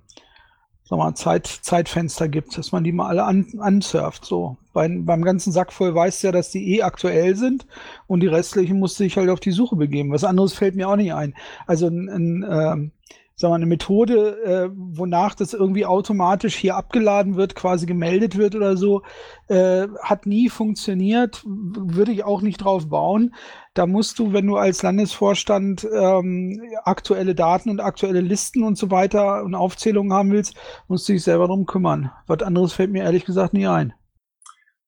[0.89, 4.25] sag mal, Zeit, Zeitfenster gibt, dass man die mal alle an, ansurft.
[4.25, 4.57] So.
[4.73, 7.67] Beim, beim ganzen Sack voll weißt du ja, dass die eh aktuell sind
[8.07, 10.13] und die restlichen musste ich halt auf die Suche begeben.
[10.13, 11.35] Was anderes fällt mir auch nicht ein.
[11.67, 12.91] Also ein, ein ähm,
[13.37, 18.55] sagen wir, eine Methode, äh, wonach das irgendwie automatisch hier abgeladen wird, quasi gemeldet wird
[18.55, 19.03] oder so,
[19.49, 23.35] äh, hat nie funktioniert, würde ich auch nicht drauf bauen.
[23.75, 28.91] Da musst du, wenn du als Landesvorstand ähm, aktuelle Daten und aktuelle Listen und so
[28.91, 30.57] weiter und Aufzählungen haben willst,
[30.89, 32.11] musst du dich selber drum kümmern.
[32.27, 33.93] Was anderes fällt mir ehrlich gesagt nie ein.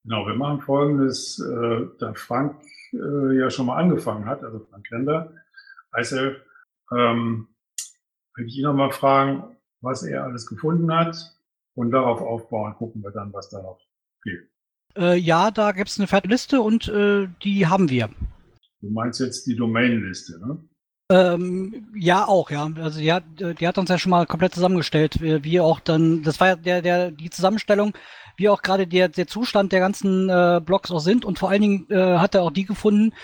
[0.04, 2.62] Genau, wir machen folgendes, äh, da Frank
[2.94, 5.34] äh, ja schon mal angefangen hat, also Frank Lender,
[5.98, 6.36] ISF,
[6.96, 7.48] ähm,
[8.38, 11.16] würde ich ihn nochmal fragen, was er alles gefunden hat
[11.74, 13.80] und darauf aufbauen, gucken wir dann, was da noch
[14.22, 14.48] fehlt.
[14.96, 18.08] Äh, ja, da gibt es eine Fertigliste und äh, die haben wir.
[18.80, 20.58] Du meinst jetzt die Domainliste, ne?
[21.10, 22.68] Ähm, ja, auch, ja.
[22.76, 26.38] Also die hat, die hat uns ja schon mal komplett zusammengestellt, wie auch dann, das
[26.38, 27.94] war ja der, der, die Zusammenstellung,
[28.36, 31.62] wie auch gerade der, der Zustand der ganzen äh, Blogs auch sind und vor allen
[31.62, 33.14] Dingen äh, hat er auch die gefunden,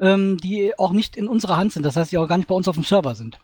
[0.00, 2.54] ähm, die auch nicht in unserer Hand sind, das heißt, die auch gar nicht bei
[2.54, 3.40] uns auf dem Server sind.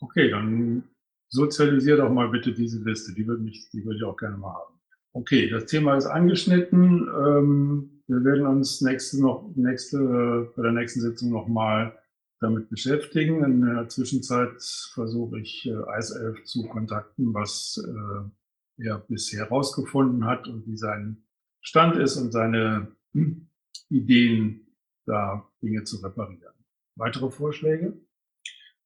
[0.00, 0.84] Okay, dann
[1.28, 3.14] sozialisier doch mal bitte diese Liste.
[3.14, 4.80] Die würde mich, die würde ich auch gerne mal haben.
[5.12, 7.08] Okay, das Thema ist angeschnitten.
[7.08, 11.96] Ähm, wir werden uns nächste noch, nächste, bei der nächsten Sitzung nochmal
[12.40, 13.44] damit beschäftigen.
[13.44, 14.62] In der Zwischenzeit
[14.94, 21.24] versuche ich äh, ISF zu kontakten, was äh, er bisher herausgefunden hat und wie sein
[21.60, 23.48] Stand ist und seine hm,
[23.90, 24.66] Ideen,
[25.06, 26.54] da Dinge zu reparieren.
[26.96, 28.00] Weitere Vorschläge?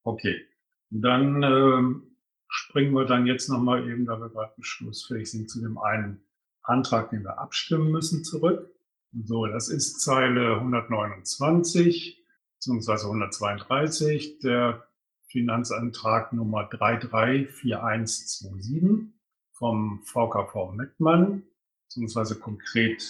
[0.02, 0.40] Okay.
[0.90, 1.82] Dann äh,
[2.48, 6.24] springen wir dann jetzt nochmal eben, da wir gerade beschlussfähig sind, zu dem einen
[6.62, 8.70] Antrag, den wir abstimmen müssen, zurück.
[9.12, 12.24] So, das ist Zeile 129
[12.58, 13.06] bzw.
[13.06, 14.84] 132, der
[15.28, 19.12] Finanzantrag Nummer 334127
[19.52, 21.44] vom VKV Mettmann,
[21.84, 23.04] beziehungsweise konkret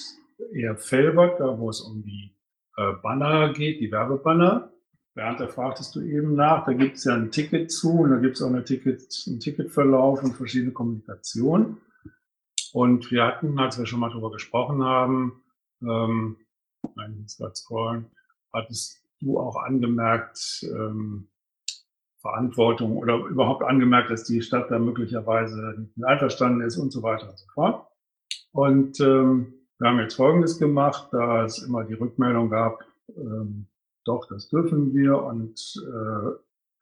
[0.52, 2.36] eher Felbert, da wo es um die
[2.76, 4.72] äh, Banner geht, die Werbebanner.
[5.14, 8.16] Bernd, da fragtest du eben nach, da gibt es ja ein Ticket zu und da
[8.16, 11.78] gibt es auch eine Ticket, einen Ticketverlauf und verschiedene Kommunikation.
[12.72, 15.44] Und wir hatten, als wir schon mal darüber gesprochen haben,
[15.82, 16.36] ähm,
[16.96, 18.06] nein, gerade scrollen,
[18.52, 21.28] hattest du auch angemerkt, ähm,
[22.20, 27.28] Verantwortung oder überhaupt angemerkt, dass die Stadt da möglicherweise nicht einverstanden ist und so weiter
[27.28, 27.86] und so fort.
[28.50, 33.68] Und ähm, wir haben jetzt Folgendes gemacht, da es immer die Rückmeldung gab, ähm,
[34.04, 36.30] doch, das dürfen wir und äh,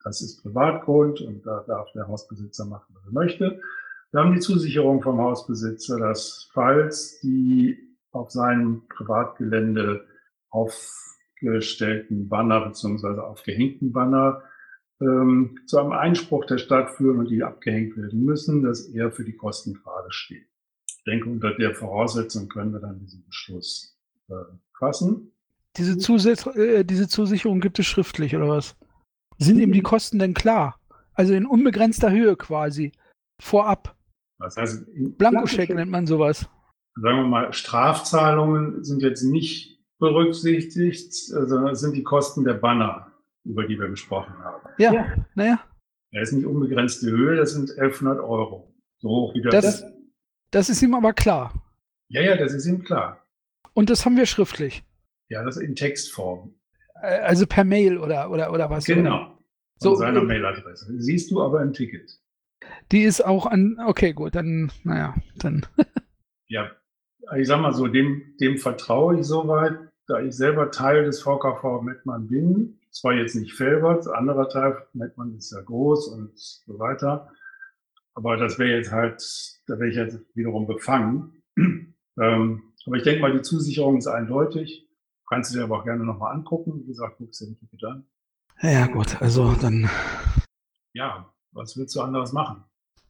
[0.05, 3.61] das ist Privatgrund und da darf der Hausbesitzer machen, was er möchte.
[4.11, 7.79] Wir haben die Zusicherung vom Hausbesitzer, dass falls die
[8.11, 10.07] auf seinem Privatgelände
[10.51, 14.43] aufgestellten Banner beziehungsweise aufgehängten Banner
[15.01, 19.25] ähm, zu einem Einspruch der Stadt führen und die abgehängt werden müssen, dass er für
[19.25, 20.47] die Kostenfrage steht.
[20.87, 24.35] Ich denke, unter der Voraussetzung können wir dann diesen Beschluss äh,
[24.79, 25.33] fassen.
[25.77, 28.77] Diese, Zusatz, äh, diese Zusicherung gibt es schriftlich, oder was?
[29.39, 30.79] Sind ihm die Kosten denn klar?
[31.15, 32.93] Also in unbegrenzter Höhe quasi.
[33.41, 33.97] Vorab.
[34.39, 34.87] Das heißt,
[35.19, 36.49] Blankoscheck nennt man sowas.
[36.95, 43.13] Sagen wir mal, Strafzahlungen sind jetzt nicht berücksichtigt, sondern es sind die Kosten der Banner,
[43.45, 44.69] über die wir gesprochen haben.
[44.79, 45.27] Ja, ja.
[45.35, 45.61] naja.
[46.11, 48.75] Er ist nicht unbegrenzte Höhe, das sind 1100 Euro.
[48.99, 49.53] So hoch wie das.
[49.53, 49.85] Das,
[50.51, 51.53] das ist ihm aber klar.
[52.09, 53.25] Ja, ja, das ist ihm klar.
[53.73, 54.85] Und das haben wir schriftlich.
[55.29, 56.55] Ja, das in Textform.
[57.03, 58.85] Äh, also per Mail oder, oder, oder was?
[58.85, 59.39] Genau.
[59.81, 60.95] Von so, seiner äh, Mailadresse.
[60.99, 62.19] Siehst du aber im Ticket.
[62.93, 65.67] Die ist auch an, okay, gut, dann, naja, dann.
[66.49, 66.71] ja,
[67.37, 71.83] ich sag mal so, dem, dem vertraue ich soweit, da ich selber Teil des VKV
[71.83, 72.79] Mettmann bin.
[72.91, 77.31] Zwar jetzt nicht Felbert, anderer Teil, Mettmann ist ja groß und so weiter.
[78.15, 79.23] Aber das wäre jetzt halt,
[79.67, 81.43] da wäre ich jetzt wiederum befangen.
[81.57, 84.87] ähm, aber ich denke mal, die Zusicherung ist eindeutig.
[85.33, 86.83] Kannst du dir aber auch gerne nochmal angucken.
[86.83, 88.05] Wie gesagt, guckst dir nicht bitte an.
[88.61, 89.88] Ja, gut, also dann.
[90.92, 92.64] Ja, was willst du anderes machen?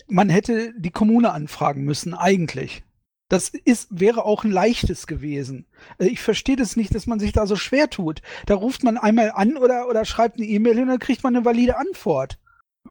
[0.07, 2.85] Man hätte die Kommune anfragen müssen, eigentlich.
[3.29, 5.67] Das ist, wäre auch ein leichtes gewesen.
[5.99, 8.23] Äh, ich verstehe das nicht, dass man sich da so schwer tut.
[8.47, 11.45] Da ruft man einmal an oder, oder schreibt eine E-Mail und dann kriegt man eine
[11.45, 12.39] valide Antwort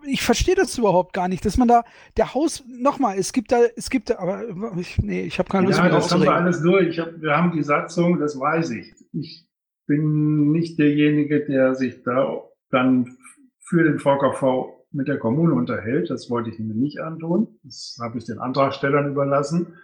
[0.06, 1.84] ich verstehe das überhaupt gar nicht, dass man da
[2.18, 4.44] der Haus nochmal, es gibt da, es gibt da, aber
[4.80, 5.94] ich, nee, ich habe keine Lust ja, mehr.
[5.94, 7.00] Das haben wir alles durch.
[7.00, 8.94] Hab, wir haben die Satzung, das weiß ich.
[9.14, 9.48] Ich
[9.88, 13.18] bin nicht derjenige, der sich da dann
[13.60, 16.10] für den VKV mit der Kommune unterhält.
[16.10, 17.60] Das wollte ich mir nicht antun.
[17.64, 19.76] Das habe ich den Antragstellern überlassen.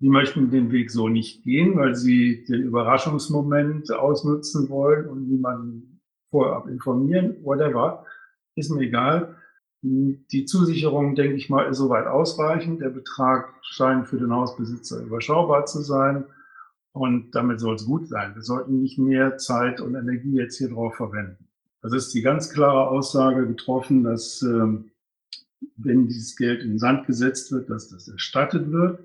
[0.00, 6.00] Die möchten den Weg so nicht gehen, weil sie den Überraschungsmoment ausnutzen wollen und niemanden
[6.30, 8.04] vorab informieren, whatever.
[8.56, 9.36] Ist mir egal.
[9.84, 12.80] Die Zusicherung, denke ich mal, ist soweit ausreichend.
[12.80, 16.24] Der Betrag scheint für den Hausbesitzer überschaubar zu sein.
[16.92, 18.34] Und damit soll es gut sein.
[18.34, 21.48] Wir sollten nicht mehr Zeit und Energie jetzt hier drauf verwenden.
[21.80, 24.92] Das ist die ganz klare Aussage getroffen, dass ähm,
[25.76, 29.00] wenn dieses Geld in den Sand gesetzt wird, dass das erstattet wird.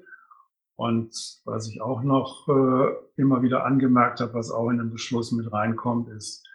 [0.76, 5.32] Und was ich auch noch äh, immer wieder angemerkt habe, was auch in den Beschluss
[5.32, 6.48] mit reinkommt, ist,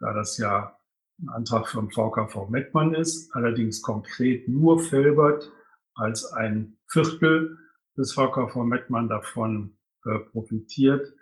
[0.00, 0.77] da das ja
[1.20, 5.50] ein Antrag vom VKV Mettmann ist, allerdings konkret nur Felbert
[5.94, 7.58] als ein Viertel
[7.96, 11.12] des VKV Mettmann davon äh, profitiert,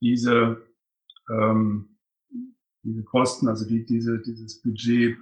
[0.00, 0.62] diese,
[1.28, 1.96] ähm,
[2.82, 5.18] diese Kosten, also die, diese, dieses Budget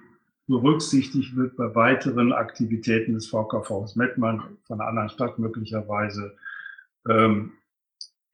[0.47, 6.37] berücksichtigt wird bei weiteren Aktivitäten des VKVs Mettmann von einer anderen Stadt möglicherweise,
[7.09, 7.53] ähm,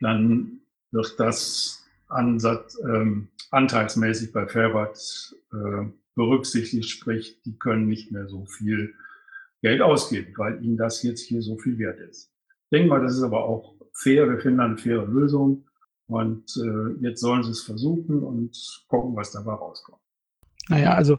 [0.01, 8.29] dann wird das Ansatz, ähm, anteilsmäßig bei Fairbat äh, berücksichtigt, sprich, die können nicht mehr
[8.29, 8.95] so viel
[9.63, 12.31] Geld ausgeben, weil ihnen das jetzt hier so viel wert ist.
[12.65, 15.67] Ich denke mal, das ist aber auch fair, wir finden eine faire Lösung
[16.07, 20.01] und äh, jetzt sollen sie es versuchen und gucken, was dabei rauskommt.
[20.69, 21.19] Naja, also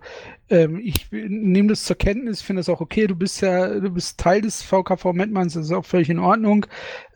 [0.50, 3.06] ähm, ich nehme das zur Kenntnis, finde es auch okay.
[3.06, 6.66] Du bist ja, du bist Teil des VKV Mettmanns, das ist auch völlig in Ordnung.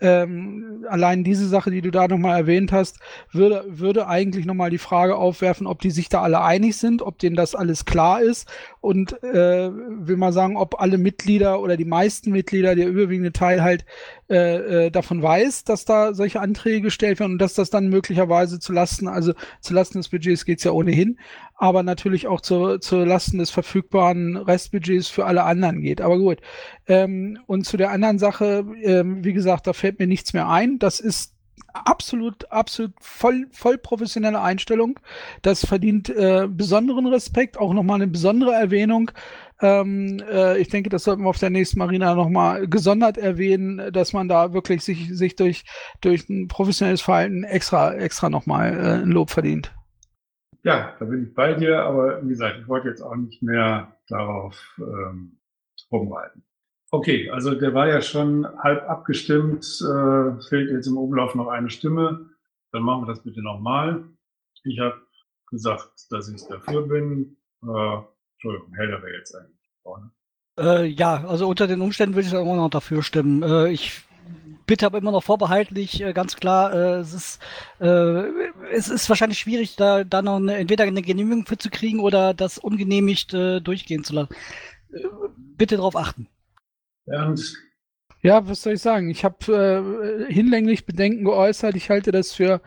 [0.01, 2.99] Ähm, allein diese Sache, die du da nochmal erwähnt hast,
[3.31, 7.19] würde, würde eigentlich nochmal die Frage aufwerfen, ob die sich da alle einig sind, ob
[7.19, 8.49] denen das alles klar ist
[8.81, 13.61] und äh, will mal sagen, ob alle Mitglieder oder die meisten Mitglieder, der überwiegende Teil
[13.61, 13.85] halt
[14.29, 18.59] äh, äh, davon weiß, dass da solche Anträge gestellt werden und dass das dann möglicherweise
[18.59, 21.17] zu Lasten, also zu Lasten des Budgets geht's ja ohnehin,
[21.55, 25.99] aber natürlich auch zu, zu Lasten des verfügbaren Restbudgets für alle anderen geht.
[25.99, 26.39] Aber gut.
[26.87, 30.77] Ähm, und zu der anderen Sache, ähm, wie gesagt, da fällt mir nichts mehr ein.
[30.77, 31.33] Das ist
[31.73, 34.99] absolut, absolut voll, voll professionelle Einstellung.
[35.41, 39.11] Das verdient äh, besonderen Respekt, auch nochmal eine besondere Erwähnung.
[39.61, 44.13] Ähm, äh, ich denke, das sollten wir auf der nächsten Marina nochmal gesondert erwähnen, dass
[44.13, 45.65] man da wirklich sich, sich durch,
[46.01, 49.73] durch ein professionelles Verhalten extra, extra nochmal äh, ein Lob verdient.
[50.63, 53.97] ja, da bin ich bei dir, aber wie gesagt, ich wollte jetzt auch nicht mehr
[54.07, 55.39] darauf ähm,
[55.91, 56.43] rumreiten.
[56.91, 61.69] Okay, also der war ja schon halb abgestimmt, äh, fehlt jetzt im Umlauf noch eine
[61.69, 62.29] Stimme.
[62.71, 64.03] Dann machen wir das bitte nochmal.
[64.63, 64.99] Ich habe
[65.49, 67.37] gesagt, dass ich dafür bin.
[67.63, 67.97] Äh,
[68.33, 70.11] Entschuldigung, Helder wäre jetzt eigentlich vorne.
[70.59, 73.43] Äh, ja, also unter den Umständen würde ich immer noch dafür stimmen.
[73.43, 74.01] Äh, ich
[74.65, 77.41] bitte aber immer noch vorbehaltlich, äh, ganz klar, äh, es ist
[77.79, 78.29] äh,
[78.71, 82.33] es ist wahrscheinlich schwierig, da, da noch eine, entweder eine Genehmigung für zu kriegen oder
[82.33, 84.35] das ungenehmigt durchgehen zu lassen.
[85.57, 86.27] Bitte darauf achten.
[87.09, 87.57] Ernst,
[88.21, 89.09] Ja, was soll ich sagen?
[89.09, 91.75] Ich habe äh, hinlänglich Bedenken geäußert.
[91.75, 92.61] Ich halte das für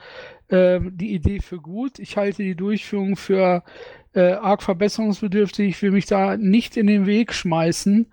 [0.49, 1.99] äh, die Idee für gut.
[1.99, 3.63] Ich halte die Durchführung für
[4.15, 5.69] äh, arg verbesserungsbedürftig.
[5.69, 8.13] Ich will mich da nicht in den Weg schmeißen.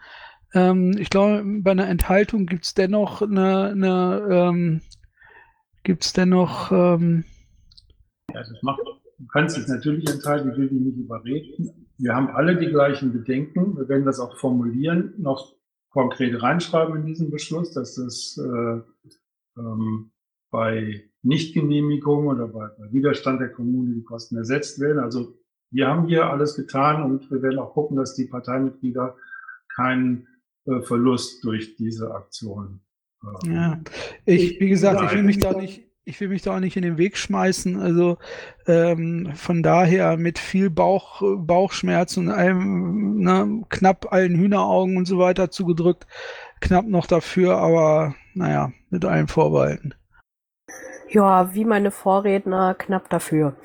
[0.53, 4.81] Ähm, ich glaube, bei einer Enthaltung gibt es dennoch eine, eine ähm,
[5.83, 7.23] gibt's dennoch ähm,
[8.33, 8.81] Ja, das macht,
[9.17, 11.87] du kannst dich natürlich entscheiden, ich will dich nicht überreden.
[11.97, 13.77] Wir haben alle die gleichen Bedenken.
[13.77, 15.53] Wir werden das auch formulieren, noch
[15.89, 18.81] konkret reinschreiben in diesen Beschluss, dass das äh,
[19.59, 20.11] ähm,
[20.51, 24.99] bei Nichtgenehmigung oder bei, bei Widerstand der Kommune die Kosten ersetzt werden.
[24.99, 25.35] Also
[25.71, 29.15] wir haben hier alles getan und wir werden auch gucken, dass die Parteimitglieder
[29.75, 30.27] keinen
[30.65, 32.81] äh, Verlust durch diese Aktion
[33.23, 33.81] äh, Ja,
[34.25, 36.83] ich, wie gesagt, ich will mich da nicht, ich will mich da auch nicht in
[36.83, 37.79] den Weg schmeißen.
[37.79, 38.17] Also
[38.67, 45.19] ähm, von daher mit viel Bauch, Bauchschmerzen und einem ne, knapp allen Hühneraugen und so
[45.19, 46.07] weiter zugedrückt,
[46.61, 49.93] knapp noch dafür, aber naja, mit allen Vorbehalten.
[51.09, 53.55] Ja, wie meine Vorredner, knapp dafür.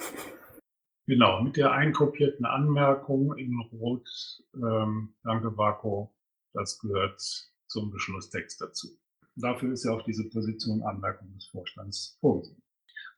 [1.06, 4.08] Genau, mit der einkopierten Anmerkung in Rot,
[4.54, 6.14] ähm, danke Vako,
[6.54, 7.20] das gehört
[7.66, 8.88] zum Beschlusstext dazu.
[9.36, 12.62] Dafür ist ja auch diese Position Anmerkung des Vorstands vorgesehen.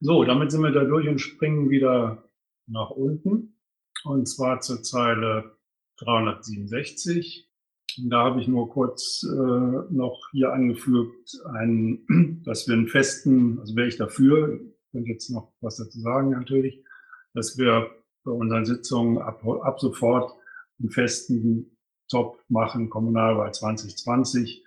[0.01, 2.29] So, damit sind wir da durch und springen wieder
[2.67, 3.59] nach unten.
[4.05, 5.57] Und zwar zur Zeile
[5.99, 7.51] 367.
[7.99, 13.59] Und Da habe ich nur kurz äh, noch hier angefügt, einen, dass wir einen festen,
[13.61, 14.61] also wäre ich dafür,
[14.93, 16.83] könnte jetzt noch was dazu sagen natürlich,
[17.35, 17.91] dass wir
[18.25, 20.33] bei unseren Sitzungen ab, ab sofort
[20.79, 21.77] einen festen
[22.09, 24.63] Top machen, Kommunalwahl 2020,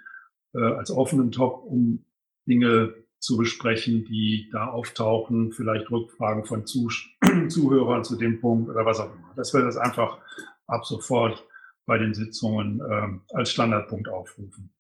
[0.54, 2.06] äh, als offenen Top, um
[2.48, 6.90] Dinge zu besprechen, die da auftauchen, vielleicht Rückfragen von Zuh
[7.50, 9.34] Zuhörern zu dem Punkt oder was auch immer.
[9.36, 10.20] Dass wir das einfach
[10.68, 11.46] ab sofort
[11.86, 14.74] bei den Sitzungen ähm, als Standardpunkt aufrufen.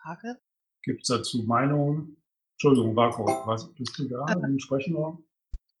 [0.00, 0.38] Frage?
[0.82, 2.16] Gibt es dazu Meinungen?
[2.52, 5.24] Entschuldigung, Marco, was, bist du da im Sprechenraum?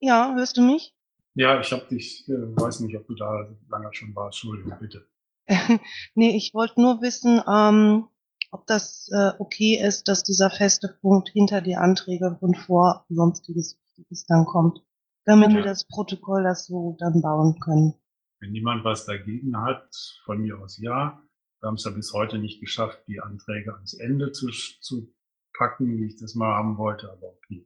[0.00, 0.94] Ja, hörst du mich?
[1.34, 4.42] Ja, ich habe dich, äh, weiß nicht, ob du da lange schon warst.
[4.42, 5.06] Entschuldigung, bitte.
[6.14, 8.08] nee, ich wollte nur wissen, ähm,
[8.56, 13.78] ob das äh, okay ist, dass dieser feste Punkt hinter die Anträge und vor sonstiges
[13.78, 14.80] Wichtiges dann kommt,
[15.26, 15.56] damit Ja.
[15.56, 17.94] wir das Protokoll das so dann bauen können.
[18.40, 19.88] Wenn niemand was dagegen hat,
[20.24, 21.22] von mir aus ja.
[21.60, 24.48] Wir haben es ja bis heute nicht geschafft, die Anträge ans Ende zu,
[24.80, 25.12] zu
[25.56, 27.64] packen, wie ich das mal haben wollte, aber okay.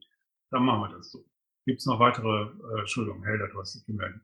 [0.49, 1.23] Dann machen wir das so.
[1.65, 4.21] Gibt es noch weitere, äh, Entschuldigung, Helder, du hast dich gemeldet.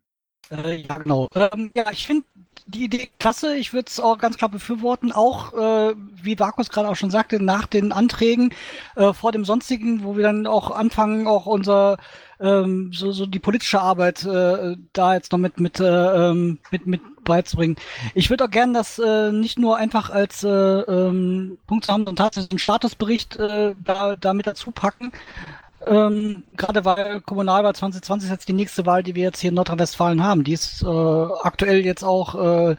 [0.52, 1.28] Äh, ja, genau.
[1.36, 2.26] Ähm, ja, ich finde
[2.68, 3.56] die Idee klasse.
[3.56, 5.12] Ich würde es auch ganz klar befürworten.
[5.12, 8.54] Auch, äh, wie Markus gerade auch schon sagte, nach den Anträgen
[8.96, 11.98] äh, vor dem Sonstigen, wo wir dann auch anfangen, auch unser
[12.40, 16.86] ähm, so, so die politische Arbeit äh, da jetzt noch mit mit äh, ähm, mit
[16.88, 17.78] mit beizubringen.
[18.14, 22.02] Ich würde auch gerne das äh, nicht nur einfach als äh, ähm, Punkt zu haben,
[22.02, 25.12] sondern tatsächlich einen Statusbericht äh, da, da mit dazu packen.
[25.86, 29.56] Ähm, gerade weil Kommunalwahl 2020 ist jetzt die nächste Wahl, die wir jetzt hier in
[29.56, 30.44] Nordrhein-Westfalen haben.
[30.44, 32.36] Die ist äh, aktuell jetzt auch
[32.72, 32.76] äh,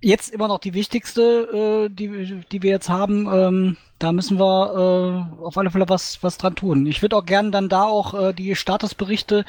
[0.00, 3.28] jetzt immer noch die wichtigste, äh, die, die wir jetzt haben.
[3.32, 6.86] Ähm, da müssen wir äh, auf alle Fälle was, was dran tun.
[6.86, 9.44] Ich würde auch gerne dann da auch äh, die Statusberichte,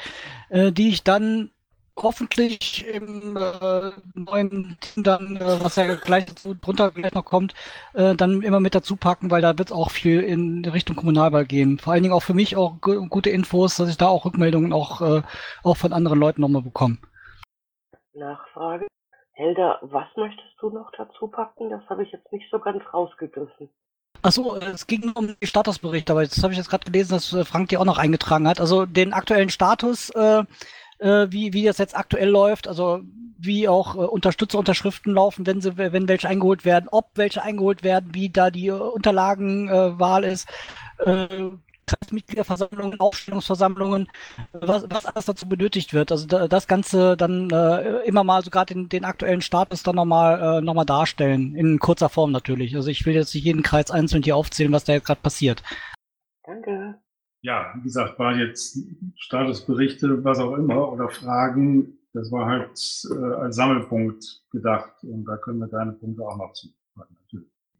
[0.48, 1.50] äh, die ich dann
[1.96, 7.54] hoffentlich im äh, neuen Team dann, äh, was ja gleich dazu drunter gleich noch kommt,
[7.94, 11.78] äh, dann immer mit dazu packen, weil da wird auch viel in Richtung Kommunalwahl gehen.
[11.78, 14.72] Vor allen Dingen auch für mich auch gu gute Infos, dass ich da auch Rückmeldungen
[14.72, 15.22] auch, äh,
[15.62, 16.98] auch von anderen Leuten nochmal bekomme.
[18.14, 18.86] Nachfrage.
[19.32, 21.70] Helda, was möchtest du noch dazu packen?
[21.70, 23.70] Das habe ich jetzt nicht so ganz rausgegriffen.
[24.22, 27.32] Achso, es ging nur um den Statusbericht, aber das habe ich jetzt gerade gelesen, dass
[27.32, 28.60] äh, Frank die auch noch eingetragen hat.
[28.60, 30.44] Also den aktuellen Status, äh,
[31.00, 33.00] äh, wie, wie das jetzt aktuell läuft, also
[33.38, 38.10] wie auch äh, Unterstützerunterschriften laufen, wenn sie, wenn welche eingeholt werden, ob welche eingeholt werden,
[38.14, 40.48] wie da die äh, Unterlagenwahl ist,
[40.98, 41.50] äh,
[42.12, 44.08] Mitgliederversammlungen, Aufstellungsversammlungen,
[44.52, 46.12] was, was alles dazu benötigt wird.
[46.12, 49.96] Also da, das Ganze dann äh, immer mal so gerade den, den aktuellen Status dann
[49.96, 52.76] nochmal äh, noch darstellen, in kurzer Form natürlich.
[52.76, 55.62] Also ich will jetzt nicht jeden Kreis einzeln hier aufzählen, was da jetzt gerade passiert.
[56.44, 57.00] Danke.
[57.42, 58.78] Ja, wie gesagt, war jetzt
[59.16, 62.78] Statusberichte, was auch immer, oder Fragen, das war halt
[63.10, 67.16] äh, als Sammelpunkt gedacht und da können wir deine Punkte auch noch zupacken.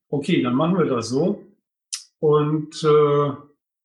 [0.09, 1.45] Okay, dann machen wir das so
[2.21, 3.33] und äh,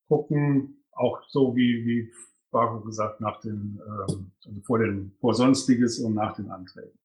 [0.08, 2.12] gucken auch so wie, wie
[2.50, 4.24] Barco gesagt, nach den, also
[4.64, 6.98] vor den, vor Sonstiges und nach den Anträgen.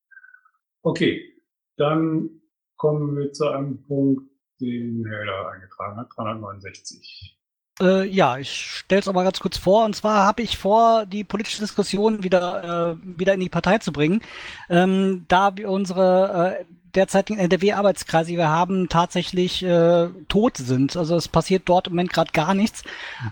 [0.82, 1.34] Okay,
[1.78, 2.42] dann
[2.78, 7.41] kommen wir zu einem Punkt, den Helder eingetragen hat, 369.
[7.82, 9.86] Äh, ja, ich stelle es aber ganz kurz vor.
[9.86, 13.92] Und zwar habe ich vor, die politische Diskussion wieder, äh, wieder in die Partei zu
[13.92, 14.22] bringen,
[14.70, 20.96] ähm, da wir unsere äh, derzeitigen NRW-Arbeitskreise, die wir haben, tatsächlich äh, tot sind.
[20.96, 22.84] Also es passiert dort im Moment gerade gar nichts.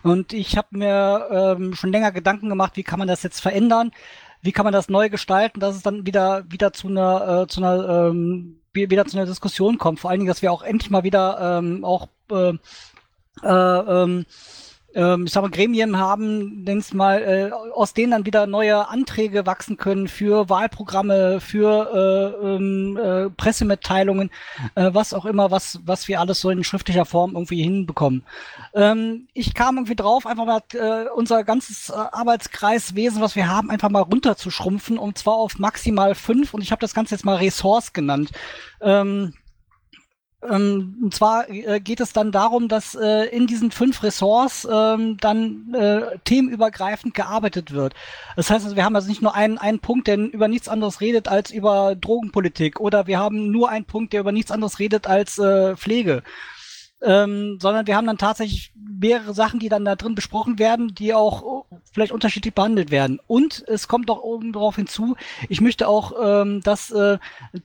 [0.03, 3.91] Und ich habe mir ähm, schon länger Gedanken gemacht, wie kann man das jetzt verändern?
[4.41, 7.61] Wie kann man das neu gestalten, dass es dann wieder wieder zu einer äh, zu
[7.61, 9.99] einer ähm, wieder zu einer Diskussion kommt.
[9.99, 12.53] Vor allen Dingen, dass wir auch endlich mal wieder ähm, auch äh,
[13.43, 14.25] ähm,
[14.95, 19.45] ähm, ich sag mal, Gremien haben, nenn's mal, äh, aus denen dann wieder neue Anträge
[19.45, 24.31] wachsen können für Wahlprogramme, für äh, ähm, äh, Pressemitteilungen,
[24.75, 28.23] äh, was auch immer, was, was wir alles so in schriftlicher Form irgendwie hinbekommen.
[28.73, 33.69] Ähm, ich kam irgendwie drauf, einfach mal äh, unser ganzes äh, Arbeitskreiswesen, was wir haben,
[33.69, 37.37] einfach mal runterzuschrumpfen und zwar auf maximal fünf und ich habe das Ganze jetzt mal
[37.37, 38.31] Ressource genannt.
[38.81, 39.33] Ähm,
[40.47, 45.17] ähm, und zwar äh, geht es dann darum, dass äh, in diesen fünf Ressorts ähm,
[45.17, 47.93] dann äh, themenübergreifend gearbeitet wird.
[48.35, 51.01] Das heißt also, wir haben also nicht nur einen, einen Punkt, der über nichts anderes
[51.01, 55.07] redet als über Drogenpolitik oder wir haben nur einen Punkt, der über nichts anderes redet
[55.07, 56.23] als äh, Pflege
[57.01, 61.13] ähm, sondern wir haben dann tatsächlich mehrere Sachen, die dann da drin besprochen werden, die
[61.13, 61.65] auch
[61.99, 63.19] vielleicht unterschiedlich behandelt werden.
[63.27, 65.17] Und es kommt auch oben drauf hinzu,
[65.49, 67.17] ich möchte auch, ähm, dass äh,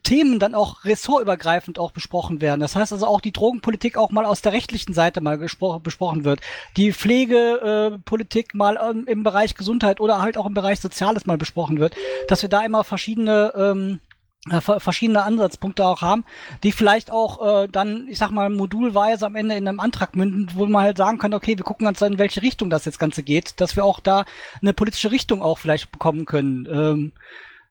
[0.02, 2.60] Themen dann auch ressortübergreifend auch besprochen werden.
[2.60, 6.40] Das heißt also auch die Drogenpolitik auch mal aus der rechtlichen Seite mal besprochen wird.
[6.76, 11.38] Die Pflegepolitik äh, mal ähm, im Bereich Gesundheit oder halt auch im Bereich Soziales mal
[11.38, 11.94] besprochen wird.
[12.26, 14.13] Dass wir da immer verschiedene ähm, äh,
[14.50, 16.24] verschiedene Ansatzpunkte auch haben,
[16.62, 20.50] die vielleicht auch äh, dann, ich sag mal, modulweise am Ende in einem Antrag münden,
[20.54, 22.98] wo man halt sagen kann, okay, wir gucken uns an, in welche Richtung das jetzt
[22.98, 24.26] Ganze geht, dass wir auch da
[24.60, 26.68] eine politische Richtung auch vielleicht bekommen können.
[26.70, 27.12] Ähm,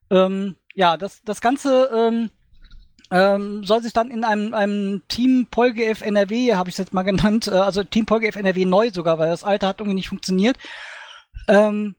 [0.09, 2.31] ähm, ja, das, das Ganze ähm,
[3.11, 7.03] ähm, soll sich dann in einem, einem Team PolGF NRW, habe ich es jetzt mal
[7.03, 10.57] genannt, äh, also Team PolGF NRW neu sogar, weil das alte hat irgendwie nicht funktioniert,
[11.47, 11.95] ähm,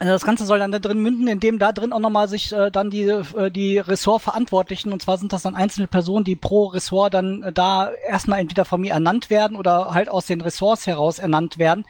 [0.00, 2.70] also das Ganze soll dann da drin münden, indem da drin auch nochmal sich äh,
[2.70, 7.12] dann die, äh, die Ressortverantwortlichen, und zwar sind das dann einzelne Personen, die pro Ressort
[7.12, 11.18] dann äh, da erstmal entweder von mir ernannt werden oder halt aus den Ressorts heraus
[11.18, 11.84] ernannt werden.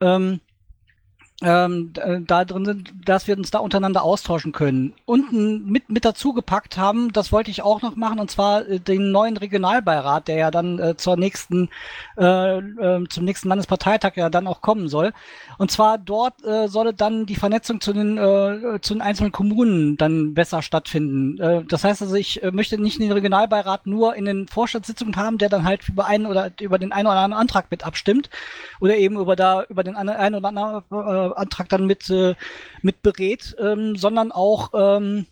[0.00, 0.40] Ähm,
[1.42, 4.94] ähm, äh, da drin sind, dass wir uns da untereinander austauschen können.
[5.06, 8.78] Unten mit, mit dazu gepackt haben, das wollte ich auch noch machen, und zwar äh,
[8.78, 11.70] den neuen Regionalbeirat, der ja dann äh, zur nächsten,
[12.18, 15.12] äh, äh, zum nächsten Landesparteitag ja dann auch kommen soll.
[15.60, 19.98] Und zwar dort äh, solle dann die Vernetzung zu den, äh, zu den einzelnen Kommunen
[19.98, 21.38] dann besser stattfinden.
[21.38, 25.36] Äh, das heißt also, ich äh, möchte nicht den Regionalbeirat nur in den Vorstandssitzungen haben,
[25.36, 28.30] der dann halt über einen oder über den einen oder anderen Antrag mit abstimmt
[28.80, 32.36] oder eben über da über den einen oder anderen äh, Antrag dann mit, äh,
[32.80, 35.26] mit berät, ähm, sondern auch ähm,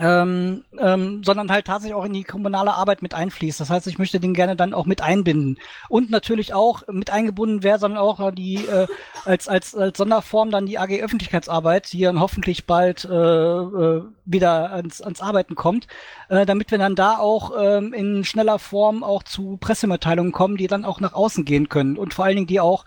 [0.00, 3.60] ähm, ähm, sondern halt tatsächlich auch in die kommunale Arbeit mit einfließt.
[3.60, 5.58] Das heißt, ich möchte den gerne dann auch mit einbinden
[5.88, 8.86] und natürlich auch mit eingebunden wäre, sondern auch die äh,
[9.24, 14.72] als als als Sonderform dann die AG Öffentlichkeitsarbeit, die dann hoffentlich bald äh, äh, wieder
[14.72, 15.88] ans, ans Arbeiten kommt,
[16.28, 20.68] äh, damit wir dann da auch ähm, in schneller Form auch zu Pressemitteilungen kommen, die
[20.68, 22.86] dann auch nach außen gehen können und vor allen Dingen die auch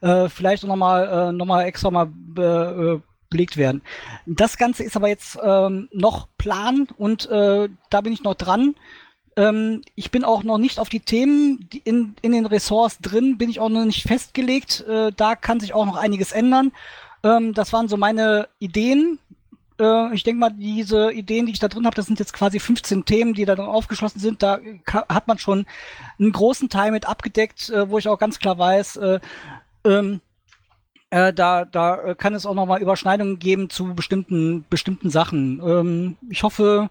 [0.00, 3.82] äh, vielleicht noch mal äh, noch mal extra mal äh, belegt werden.
[4.26, 8.74] Das Ganze ist aber jetzt ähm, noch Plan und äh, da bin ich noch dran.
[9.36, 13.38] Ähm, ich bin auch noch nicht auf die Themen die in, in den Ressorts drin,
[13.38, 14.84] bin ich auch noch nicht festgelegt.
[14.88, 16.72] Äh, da kann sich auch noch einiges ändern.
[17.22, 19.18] Ähm, das waren so meine Ideen.
[19.78, 22.58] Äh, ich denke mal, diese Ideen, die ich da drin habe, das sind jetzt quasi
[22.58, 24.42] 15 Themen, die da drin aufgeschlossen sind.
[24.42, 25.66] Da hat man schon
[26.18, 29.20] einen großen Teil mit abgedeckt, äh, wo ich auch ganz klar weiß, äh,
[29.84, 30.20] ähm,
[31.16, 35.62] äh, da, da äh, kann es auch nochmal Überschneidungen geben zu bestimmten, bestimmten Sachen.
[35.64, 36.90] Ähm, ich hoffe,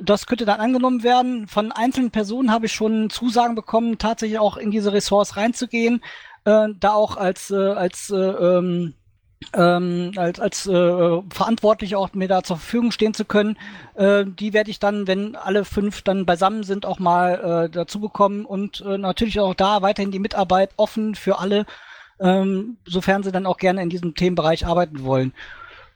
[0.00, 1.48] das könnte dann angenommen werden.
[1.48, 6.00] Von einzelnen Personen habe ich schon Zusagen bekommen, tatsächlich auch in diese Ressorts reinzugehen,
[6.44, 8.94] äh, da auch als, äh, als, äh, ähm,
[9.54, 13.58] ähm, als, als äh, Verantwortliche auch mir da zur Verfügung stehen zu können.
[13.94, 18.00] Äh, die werde ich dann, wenn alle fünf dann beisammen sind, auch mal äh, dazu
[18.00, 21.66] bekommen und äh, natürlich auch da weiterhin die Mitarbeit offen für alle
[22.20, 25.32] ähm, sofern sie dann auch gerne in diesem Themenbereich arbeiten wollen.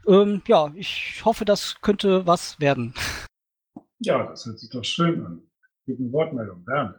[0.07, 2.95] Ähm, ja, ich hoffe, das könnte was werden.
[4.01, 5.41] Ja, das hört sich doch schön an.
[5.87, 6.97] Eine Wortmeldung, Bernd.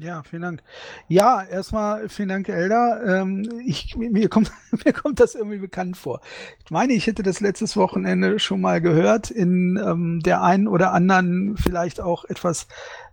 [0.00, 0.62] Ja, vielen Dank.
[1.08, 3.20] Ja, erstmal vielen Dank, Elda.
[3.20, 4.52] Ähm, ich, mir, kommt,
[4.84, 6.20] mir kommt das irgendwie bekannt vor.
[6.64, 10.92] Ich meine, ich hätte das letztes Wochenende schon mal gehört in ähm, der einen oder
[10.92, 12.68] anderen, vielleicht auch etwas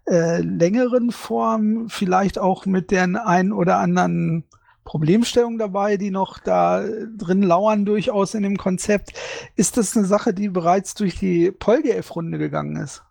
[0.08, 4.44] äh, längeren Form, vielleicht auch mit den einen oder anderen
[4.86, 6.86] Problemstellungen dabei, die noch da
[7.18, 9.12] drin lauern, durchaus in dem Konzept.
[9.56, 13.04] Ist das eine Sache, die bereits durch die PolGF-Runde gegangen ist?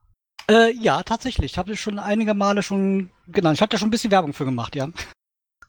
[0.51, 1.53] Äh, ja, tatsächlich.
[1.53, 3.57] Ich habe das schon einige Male schon genannt.
[3.57, 4.89] Ich habe da schon ein bisschen Werbung für gemacht, ja.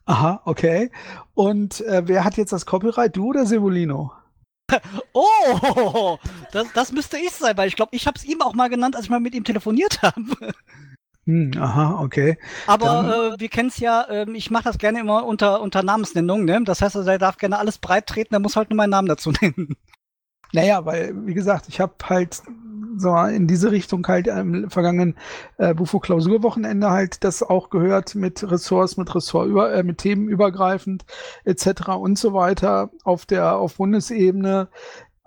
[0.06, 0.90] Aha, okay.
[1.34, 4.12] Und äh, wer hat jetzt das Copyright, du oder Sevolino?
[5.12, 6.18] oh,
[6.52, 8.96] das, das müsste ich sein, weil ich glaube, ich habe es ihm auch mal genannt,
[8.96, 10.52] als ich mal mit ihm telefoniert habe.
[11.26, 12.38] Hm, aha, okay.
[12.68, 16.44] Aber äh, wir kennen es ja, äh, ich mache das gerne immer unter, unter Namensnennung,
[16.44, 16.62] ne?
[16.64, 19.08] Das heißt, also, er darf gerne alles breit treten, er muss halt nur meinen Namen
[19.08, 19.76] dazu nennen.
[20.52, 22.42] Naja, weil, wie gesagt, ich habe halt
[22.96, 25.16] so in diese Richtung halt im vergangenen
[25.58, 31.04] äh, Bufo-Klausurwochenende halt das auch gehört mit Ressorts, mit Ressort über, äh, mit Themen übergreifend
[31.44, 31.88] etc.
[31.98, 34.68] und so weiter auf der auf Bundesebene.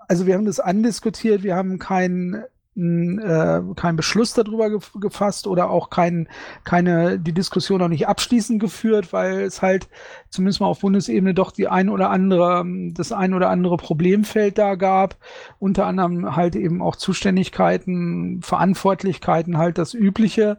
[0.08, 2.42] Also wir haben das andiskutiert, wir haben keinen
[2.76, 6.28] äh, keinen Beschluss darüber ge gefasst oder auch kein,
[6.64, 9.88] keine, die Diskussion noch nicht abschließend geführt, weil es halt
[10.30, 14.76] zumindest mal auf Bundesebene doch die ein oder andere, das ein oder andere Problemfeld da
[14.76, 15.16] gab.
[15.58, 20.58] Unter anderem halt eben auch Zuständigkeiten, Verantwortlichkeiten, halt das Übliche.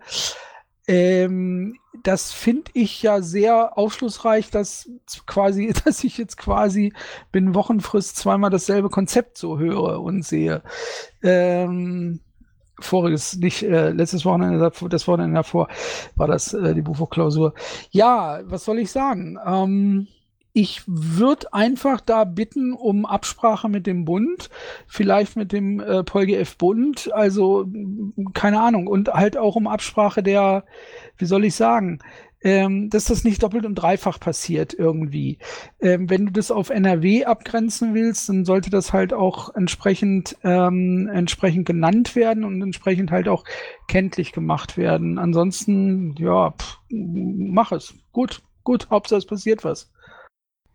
[0.91, 4.89] Ähm, das finde ich ja sehr aufschlussreich, dass
[5.25, 6.91] quasi, dass ich jetzt quasi
[7.31, 10.63] binnen Wochenfrist zweimal dasselbe Konzept so höre und sehe.
[11.23, 12.19] Ähm,
[12.77, 15.69] voriges, nicht äh, letztes Wochenende, das Wochenende davor
[16.17, 17.53] war das äh, die Bufo-Klausur.
[17.91, 19.39] Ja, was soll ich sagen?
[19.45, 20.07] Ähm,
[20.53, 24.49] ich würde einfach da bitten um Absprache mit dem Bund,
[24.87, 27.65] vielleicht mit dem äh, PolGF Bund, also
[28.33, 30.65] keine Ahnung, und halt auch um Absprache der,
[31.17, 31.99] wie soll ich sagen,
[32.43, 35.37] ähm, dass das nicht doppelt und dreifach passiert irgendwie.
[35.79, 41.07] Ähm, wenn du das auf NRW abgrenzen willst, dann sollte das halt auch entsprechend, ähm,
[41.13, 43.43] entsprechend genannt werden und entsprechend halt auch
[43.87, 45.19] kenntlich gemacht werden.
[45.19, 47.93] Ansonsten, ja, pff, mach es.
[48.11, 49.91] Gut, gut, Hauptsache es passiert was.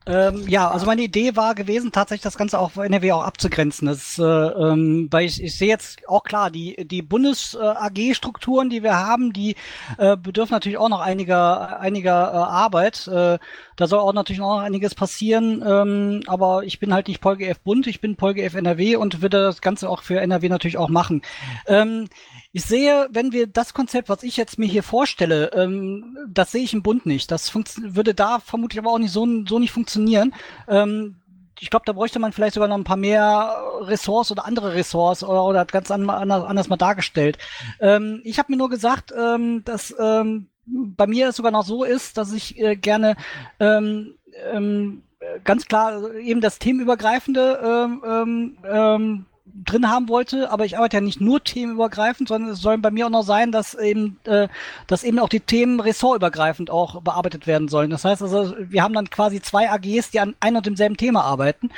[0.09, 3.89] Ähm, ja, also meine Idee war gewesen, tatsächlich das Ganze auch NRW auch abzugrenzen.
[3.89, 8.97] Das, äh, ähm, weil ich, ich sehe jetzt auch klar, die, die Bundes-AG-Strukturen, die wir
[8.97, 9.57] haben, die
[9.99, 13.09] äh, bedürfen natürlich auch noch einiger, einiger äh, Arbeit.
[13.09, 13.39] Äh,
[13.75, 17.89] da soll auch natürlich noch einiges passieren, ähm, aber ich bin halt nicht PolGF Bund,
[17.89, 21.23] ich bin PolGF NRW und würde das Ganze auch für NRW natürlich auch machen.
[21.67, 22.09] Ähm,
[22.57, 26.63] ich sehe, wenn wir das Konzept, was ich jetzt mir hier vorstelle, ähm, das sehe
[26.63, 27.31] ich im Bund nicht.
[27.31, 30.33] Das würde da vermutlich aber auch nicht so, so nicht funktionieren.
[30.67, 31.17] Ähm,
[31.61, 35.23] ich glaube, da bräuchte man vielleicht sogar noch ein paar mehr Ressorts oder andere Ressorts
[35.23, 37.37] oder, oder ganz anders, anders mal dargestellt.
[37.79, 41.85] Ähm, ich habe mir nur gesagt, ähm, dass ähm, bei mir es sogar noch so
[41.85, 43.17] ist, dass ich äh, gerne
[43.61, 44.15] ähm,
[44.51, 45.03] ähm,
[45.45, 49.27] ganz klar eben das themenübergreifende ähm, ähm, ähm
[49.65, 53.07] drin haben wollte, aber ich arbeite ja nicht nur themenübergreifend, sondern es sollen bei mir
[53.07, 54.49] auch noch sein, dass eben, äh,
[54.87, 57.91] dass eben auch die Themen ressortübergreifend auch bearbeitet werden sollen.
[57.91, 61.25] Das heißt also, wir haben dann quasi zwei AGs, die an einem und demselben Thema
[61.25, 61.71] arbeiten.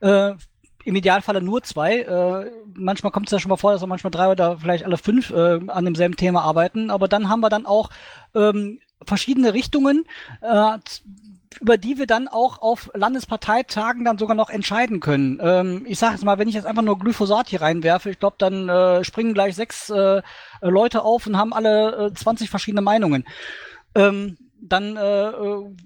[0.00, 0.32] Äh,
[0.84, 2.00] Im Idealfalle nur zwei.
[2.00, 4.96] Äh, manchmal kommt es ja schon mal vor, dass auch manchmal drei oder vielleicht alle
[4.96, 6.90] fünf äh, an demselben Thema arbeiten.
[6.90, 7.90] Aber dann haben wir dann auch
[8.34, 10.04] ähm, verschiedene Richtungen,
[10.40, 10.78] äh,
[11.60, 15.38] über die wir dann auch auf Landesparteitagen dann sogar noch entscheiden können.
[15.42, 18.36] Ähm, ich sage jetzt mal, wenn ich jetzt einfach nur Glyphosat hier reinwerfe, ich glaube,
[18.38, 20.22] dann äh, springen gleich sechs äh,
[20.60, 23.24] Leute auf und haben alle äh, 20 verschiedene Meinungen.
[23.94, 25.32] Ähm, dann äh,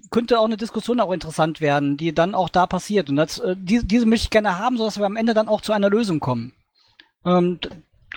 [0.09, 3.09] könnte auch eine Diskussion auch interessant werden, die dann auch da passiert.
[3.09, 5.61] Und das, äh, die, diese möchte ich gerne haben, sodass wir am Ende dann auch
[5.61, 6.53] zu einer Lösung kommen.
[7.25, 7.59] Ähm,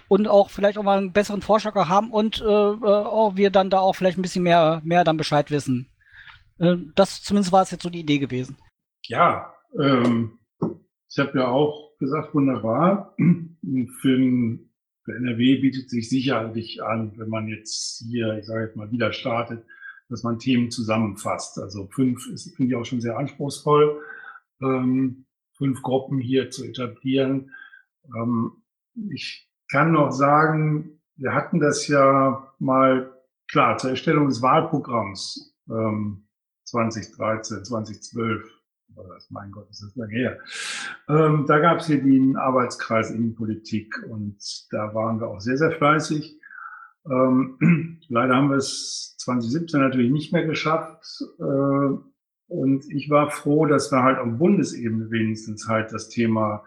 [0.08, 3.70] und auch vielleicht auch mal einen besseren Vorschlag haben und äh, äh, auch wir dann
[3.70, 5.88] da auch vielleicht ein bisschen mehr, mehr dann Bescheid wissen.
[6.58, 8.56] Äh, das zumindest war es jetzt so die Idee gewesen.
[9.04, 10.38] Ja, ähm,
[11.08, 13.14] ich habe ja auch gesagt, wunderbar.
[14.00, 14.58] Für,
[15.04, 19.12] für NRW bietet sich sicherlich an, wenn man jetzt hier, ich sage jetzt mal, wieder
[19.12, 19.64] startet,
[20.08, 21.58] dass man Themen zusammenfasst.
[21.58, 24.00] Also fünf ist, finde ich auch schon sehr anspruchsvoll,
[24.60, 25.26] ähm,
[25.56, 27.50] fünf Gruppen hier zu etablieren.
[28.14, 28.62] Ähm,
[29.10, 33.12] ich kann noch sagen, wir hatten das ja mal,
[33.48, 36.25] klar, zur Erstellung des Wahlprogramms ähm,
[36.66, 38.42] 2013, 2012
[38.94, 40.38] war das, mein Gott, ist das lange her.
[41.08, 44.38] Ähm, da gab es hier den Arbeitskreis Innenpolitik und
[44.70, 46.40] da waren wir auch sehr, sehr fleißig.
[47.10, 51.04] Ähm, leider haben wir es 2017 natürlich nicht mehr geschafft.
[51.38, 51.98] Äh,
[52.48, 56.64] und ich war froh, dass wir halt auf Bundesebene wenigstens halt das Thema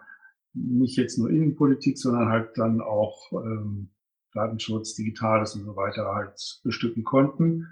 [0.54, 3.92] nicht jetzt nur Innenpolitik, sondern halt dann auch ähm,
[4.34, 7.68] Datenschutz, Digitales und so weiter halt bestücken konnten.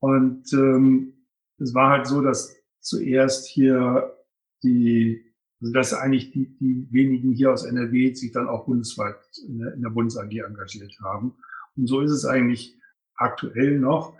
[0.00, 1.13] Und ähm,
[1.58, 4.16] es war halt so, dass zuerst hier
[4.62, 5.24] die,
[5.60, 9.74] also dass eigentlich die, die wenigen hier aus NRW sich dann auch bundesweit in der,
[9.74, 11.34] in der Bundes AG engagiert haben.
[11.76, 12.78] Und so ist es eigentlich
[13.14, 14.16] aktuell noch.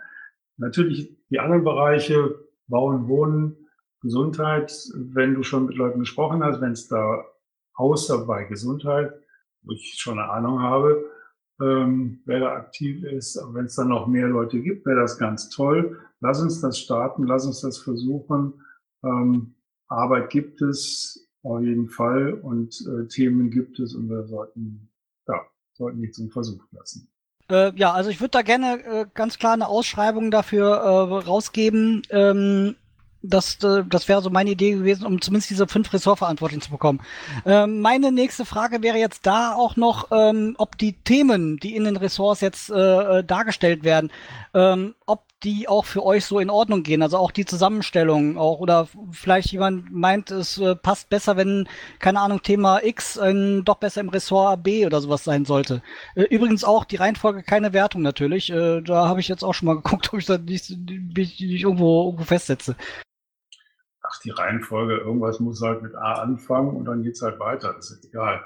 [0.57, 3.55] Natürlich die anderen Bereiche, Bauen, Wohnen,
[4.01, 7.25] Gesundheit, wenn du schon mit Leuten gesprochen hast, wenn es da
[7.73, 9.13] außer bei Gesundheit,
[9.63, 11.03] wo ich schon eine Ahnung habe,
[11.61, 15.49] ähm, wer da aktiv ist, wenn es dann noch mehr Leute gibt, wäre das ganz
[15.49, 15.99] toll.
[16.19, 18.53] Lass uns das starten, lass uns das versuchen.
[19.03, 19.55] Ähm,
[19.87, 24.89] Arbeit gibt es auf jeden Fall und äh, Themen gibt es und wir sollten,
[25.27, 25.41] ja,
[25.73, 27.07] sollten nicht zum Versuch lassen.
[27.49, 32.01] Äh, ja, also ich würde da gerne äh, ganz klar eine Ausschreibung dafür äh, rausgeben.
[32.09, 32.75] Ähm,
[33.29, 37.01] das, äh, das wäre so meine Idee gewesen, um zumindest diese fünf Ressortverantwortlichen zu bekommen.
[37.45, 41.85] Ähm, meine nächste Frage wäre jetzt da auch noch, ähm, ob die Themen, die in
[41.85, 44.11] den Ressorts jetzt äh, äh, dargestellt werden,
[44.53, 48.59] ähm, ob die auch für euch so in Ordnung gehen, also auch die Zusammenstellung auch
[48.59, 51.67] oder vielleicht jemand meint, es äh, passt besser, wenn
[51.99, 55.81] keine Ahnung Thema X äh, doch besser im Ressort B oder sowas sein sollte.
[56.15, 58.49] Äh, übrigens auch die Reihenfolge keine Wertung natürlich.
[58.51, 60.75] Äh, da habe ich jetzt auch schon mal geguckt, ob ich da nicht,
[61.15, 62.75] nicht irgendwo, irgendwo festsetze
[64.15, 67.73] ach, die Reihenfolge, irgendwas muss halt mit A anfangen und dann geht's halt weiter.
[67.73, 68.45] Das ist egal.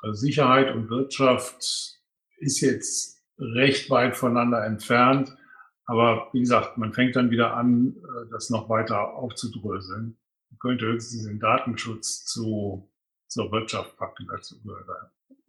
[0.00, 1.98] Also Sicherheit und Wirtschaft
[2.38, 5.36] ist jetzt recht weit voneinander entfernt.
[5.86, 10.18] Aber wie gesagt, man fängt dann wieder an, äh, das noch weiter aufzudröseln.
[10.50, 12.90] Man könnte höchstens den Datenschutz zu,
[13.26, 14.86] zur Wirtschaft packen, dazu gehört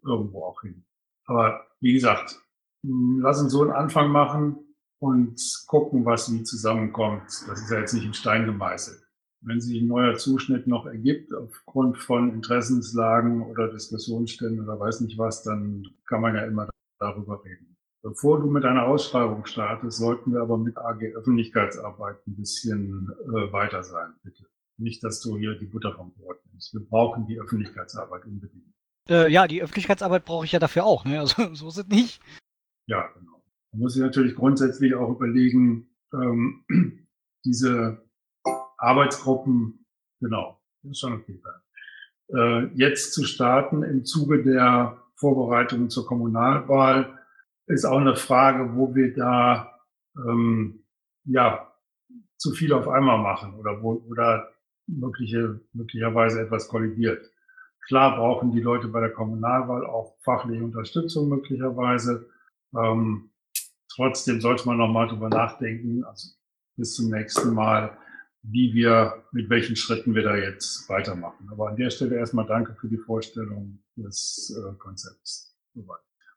[0.04, 0.86] irgendwo auch hin.
[1.26, 2.40] Aber wie gesagt,
[2.84, 7.24] lass uns so einen Anfang machen und gucken, was wie zusammenkommt.
[7.48, 9.09] Das ist ja jetzt nicht in Stein gemeißelt.
[9.42, 15.18] Wenn sich ein neuer Zuschnitt noch ergibt aufgrund von Interessenslagen oder Diskussionsständen oder weiß nicht
[15.18, 16.70] was, dann kann man ja immer
[17.00, 17.78] darüber reden.
[18.02, 23.52] Bevor du mit einer Ausschreibung startest, sollten wir aber mit AG Öffentlichkeitsarbeit ein bisschen äh,
[23.52, 24.46] weiter sein, bitte.
[24.78, 26.74] Nicht, dass du hier die Butter vom Brot nimmst.
[26.74, 28.74] Wir brauchen die Öffentlichkeitsarbeit unbedingt.
[29.10, 31.04] Äh, ja, die Öffentlichkeitsarbeit brauche ich ja dafür auch.
[31.04, 31.20] Ne?
[31.20, 32.22] Also so ist es nicht.
[32.88, 33.44] Ja, genau.
[33.72, 36.64] Man muss sich natürlich grundsätzlich auch überlegen, ähm,
[37.46, 38.09] diese
[38.80, 39.86] Arbeitsgruppen,
[40.20, 41.42] genau, ist schon okay.
[42.34, 47.20] Äh, jetzt zu starten im Zuge der Vorbereitungen zur Kommunalwahl
[47.68, 49.80] ist auch eine Frage, wo wir da
[50.16, 50.86] ähm,
[51.26, 51.72] ja
[52.38, 54.50] zu viel auf einmal machen oder wo oder
[54.88, 57.32] mögliche, möglicherweise etwas kollidiert.
[57.88, 62.30] Klar brauchen die Leute bei der Kommunalwahl auch fachliche Unterstützung möglicherweise.
[62.76, 63.32] Ähm,
[63.94, 66.30] trotzdem sollte man noch mal drüber nachdenken, also
[66.76, 67.98] bis zum nächsten Mal,
[68.42, 71.50] wie wir, mit welchen Schritten wir da jetzt weitermachen.
[71.52, 75.56] Aber an der Stelle erstmal danke für die Vorstellung des äh, Konzepts.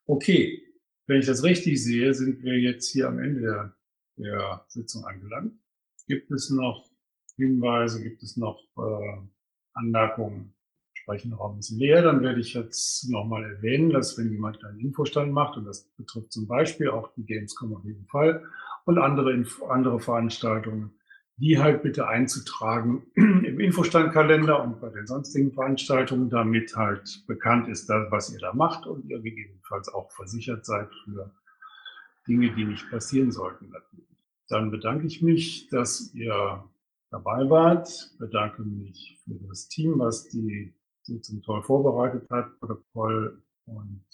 [0.06, 0.62] Okay,
[1.06, 3.76] wenn ich das richtig sehe, sind wir jetzt hier am Ende der,
[4.16, 5.54] der Sitzung angelangt.
[6.06, 6.90] Gibt es noch
[7.36, 9.26] Hinweise, gibt es noch äh,
[9.74, 10.54] Anmerkungen?
[10.94, 15.32] Sprechen ein bisschen leer, dann werde ich jetzt nochmal erwähnen, dass wenn jemand einen Infostand
[15.32, 18.44] macht, und das betrifft zum Beispiel auch die Gamescom auf jeden Fall
[18.84, 20.94] und andere, andere Veranstaltungen,
[21.36, 27.88] die halt bitte einzutragen im Infostandkalender und bei den sonstigen Veranstaltungen, damit halt bekannt ist,
[27.88, 31.32] was ihr da macht und ihr gegebenenfalls auch versichert seid für
[32.28, 33.72] Dinge, die nicht passieren sollten.
[34.48, 36.64] Dann bedanke ich mich, dass ihr
[37.10, 44.04] dabei wart, bedanke mich für das Team, was die Sitzung toll vorbereitet hat, Protokoll und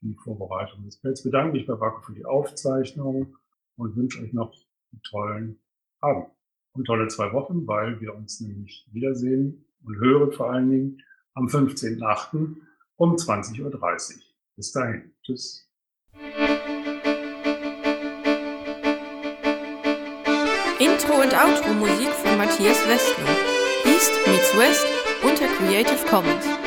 [0.00, 1.22] die Vorbereitung des Pelz.
[1.22, 3.36] Bedanke mich bei Waco für die Aufzeichnung
[3.76, 4.52] und wünsche euch noch
[4.92, 5.60] einen tollen
[6.00, 6.33] Abend
[6.74, 11.02] und tolle zwei Wochen, weil wir uns nämlich wiedersehen und hören vor allen Dingen
[11.34, 12.56] am 15.8.
[12.96, 14.22] um 20.30 Uhr.
[14.56, 15.12] Bis dahin.
[15.22, 15.68] Tschüss.
[20.78, 23.24] Intro und Outro Musik von Matthias Westner.
[23.86, 24.86] East meets West
[25.22, 26.63] unter Creative Commons.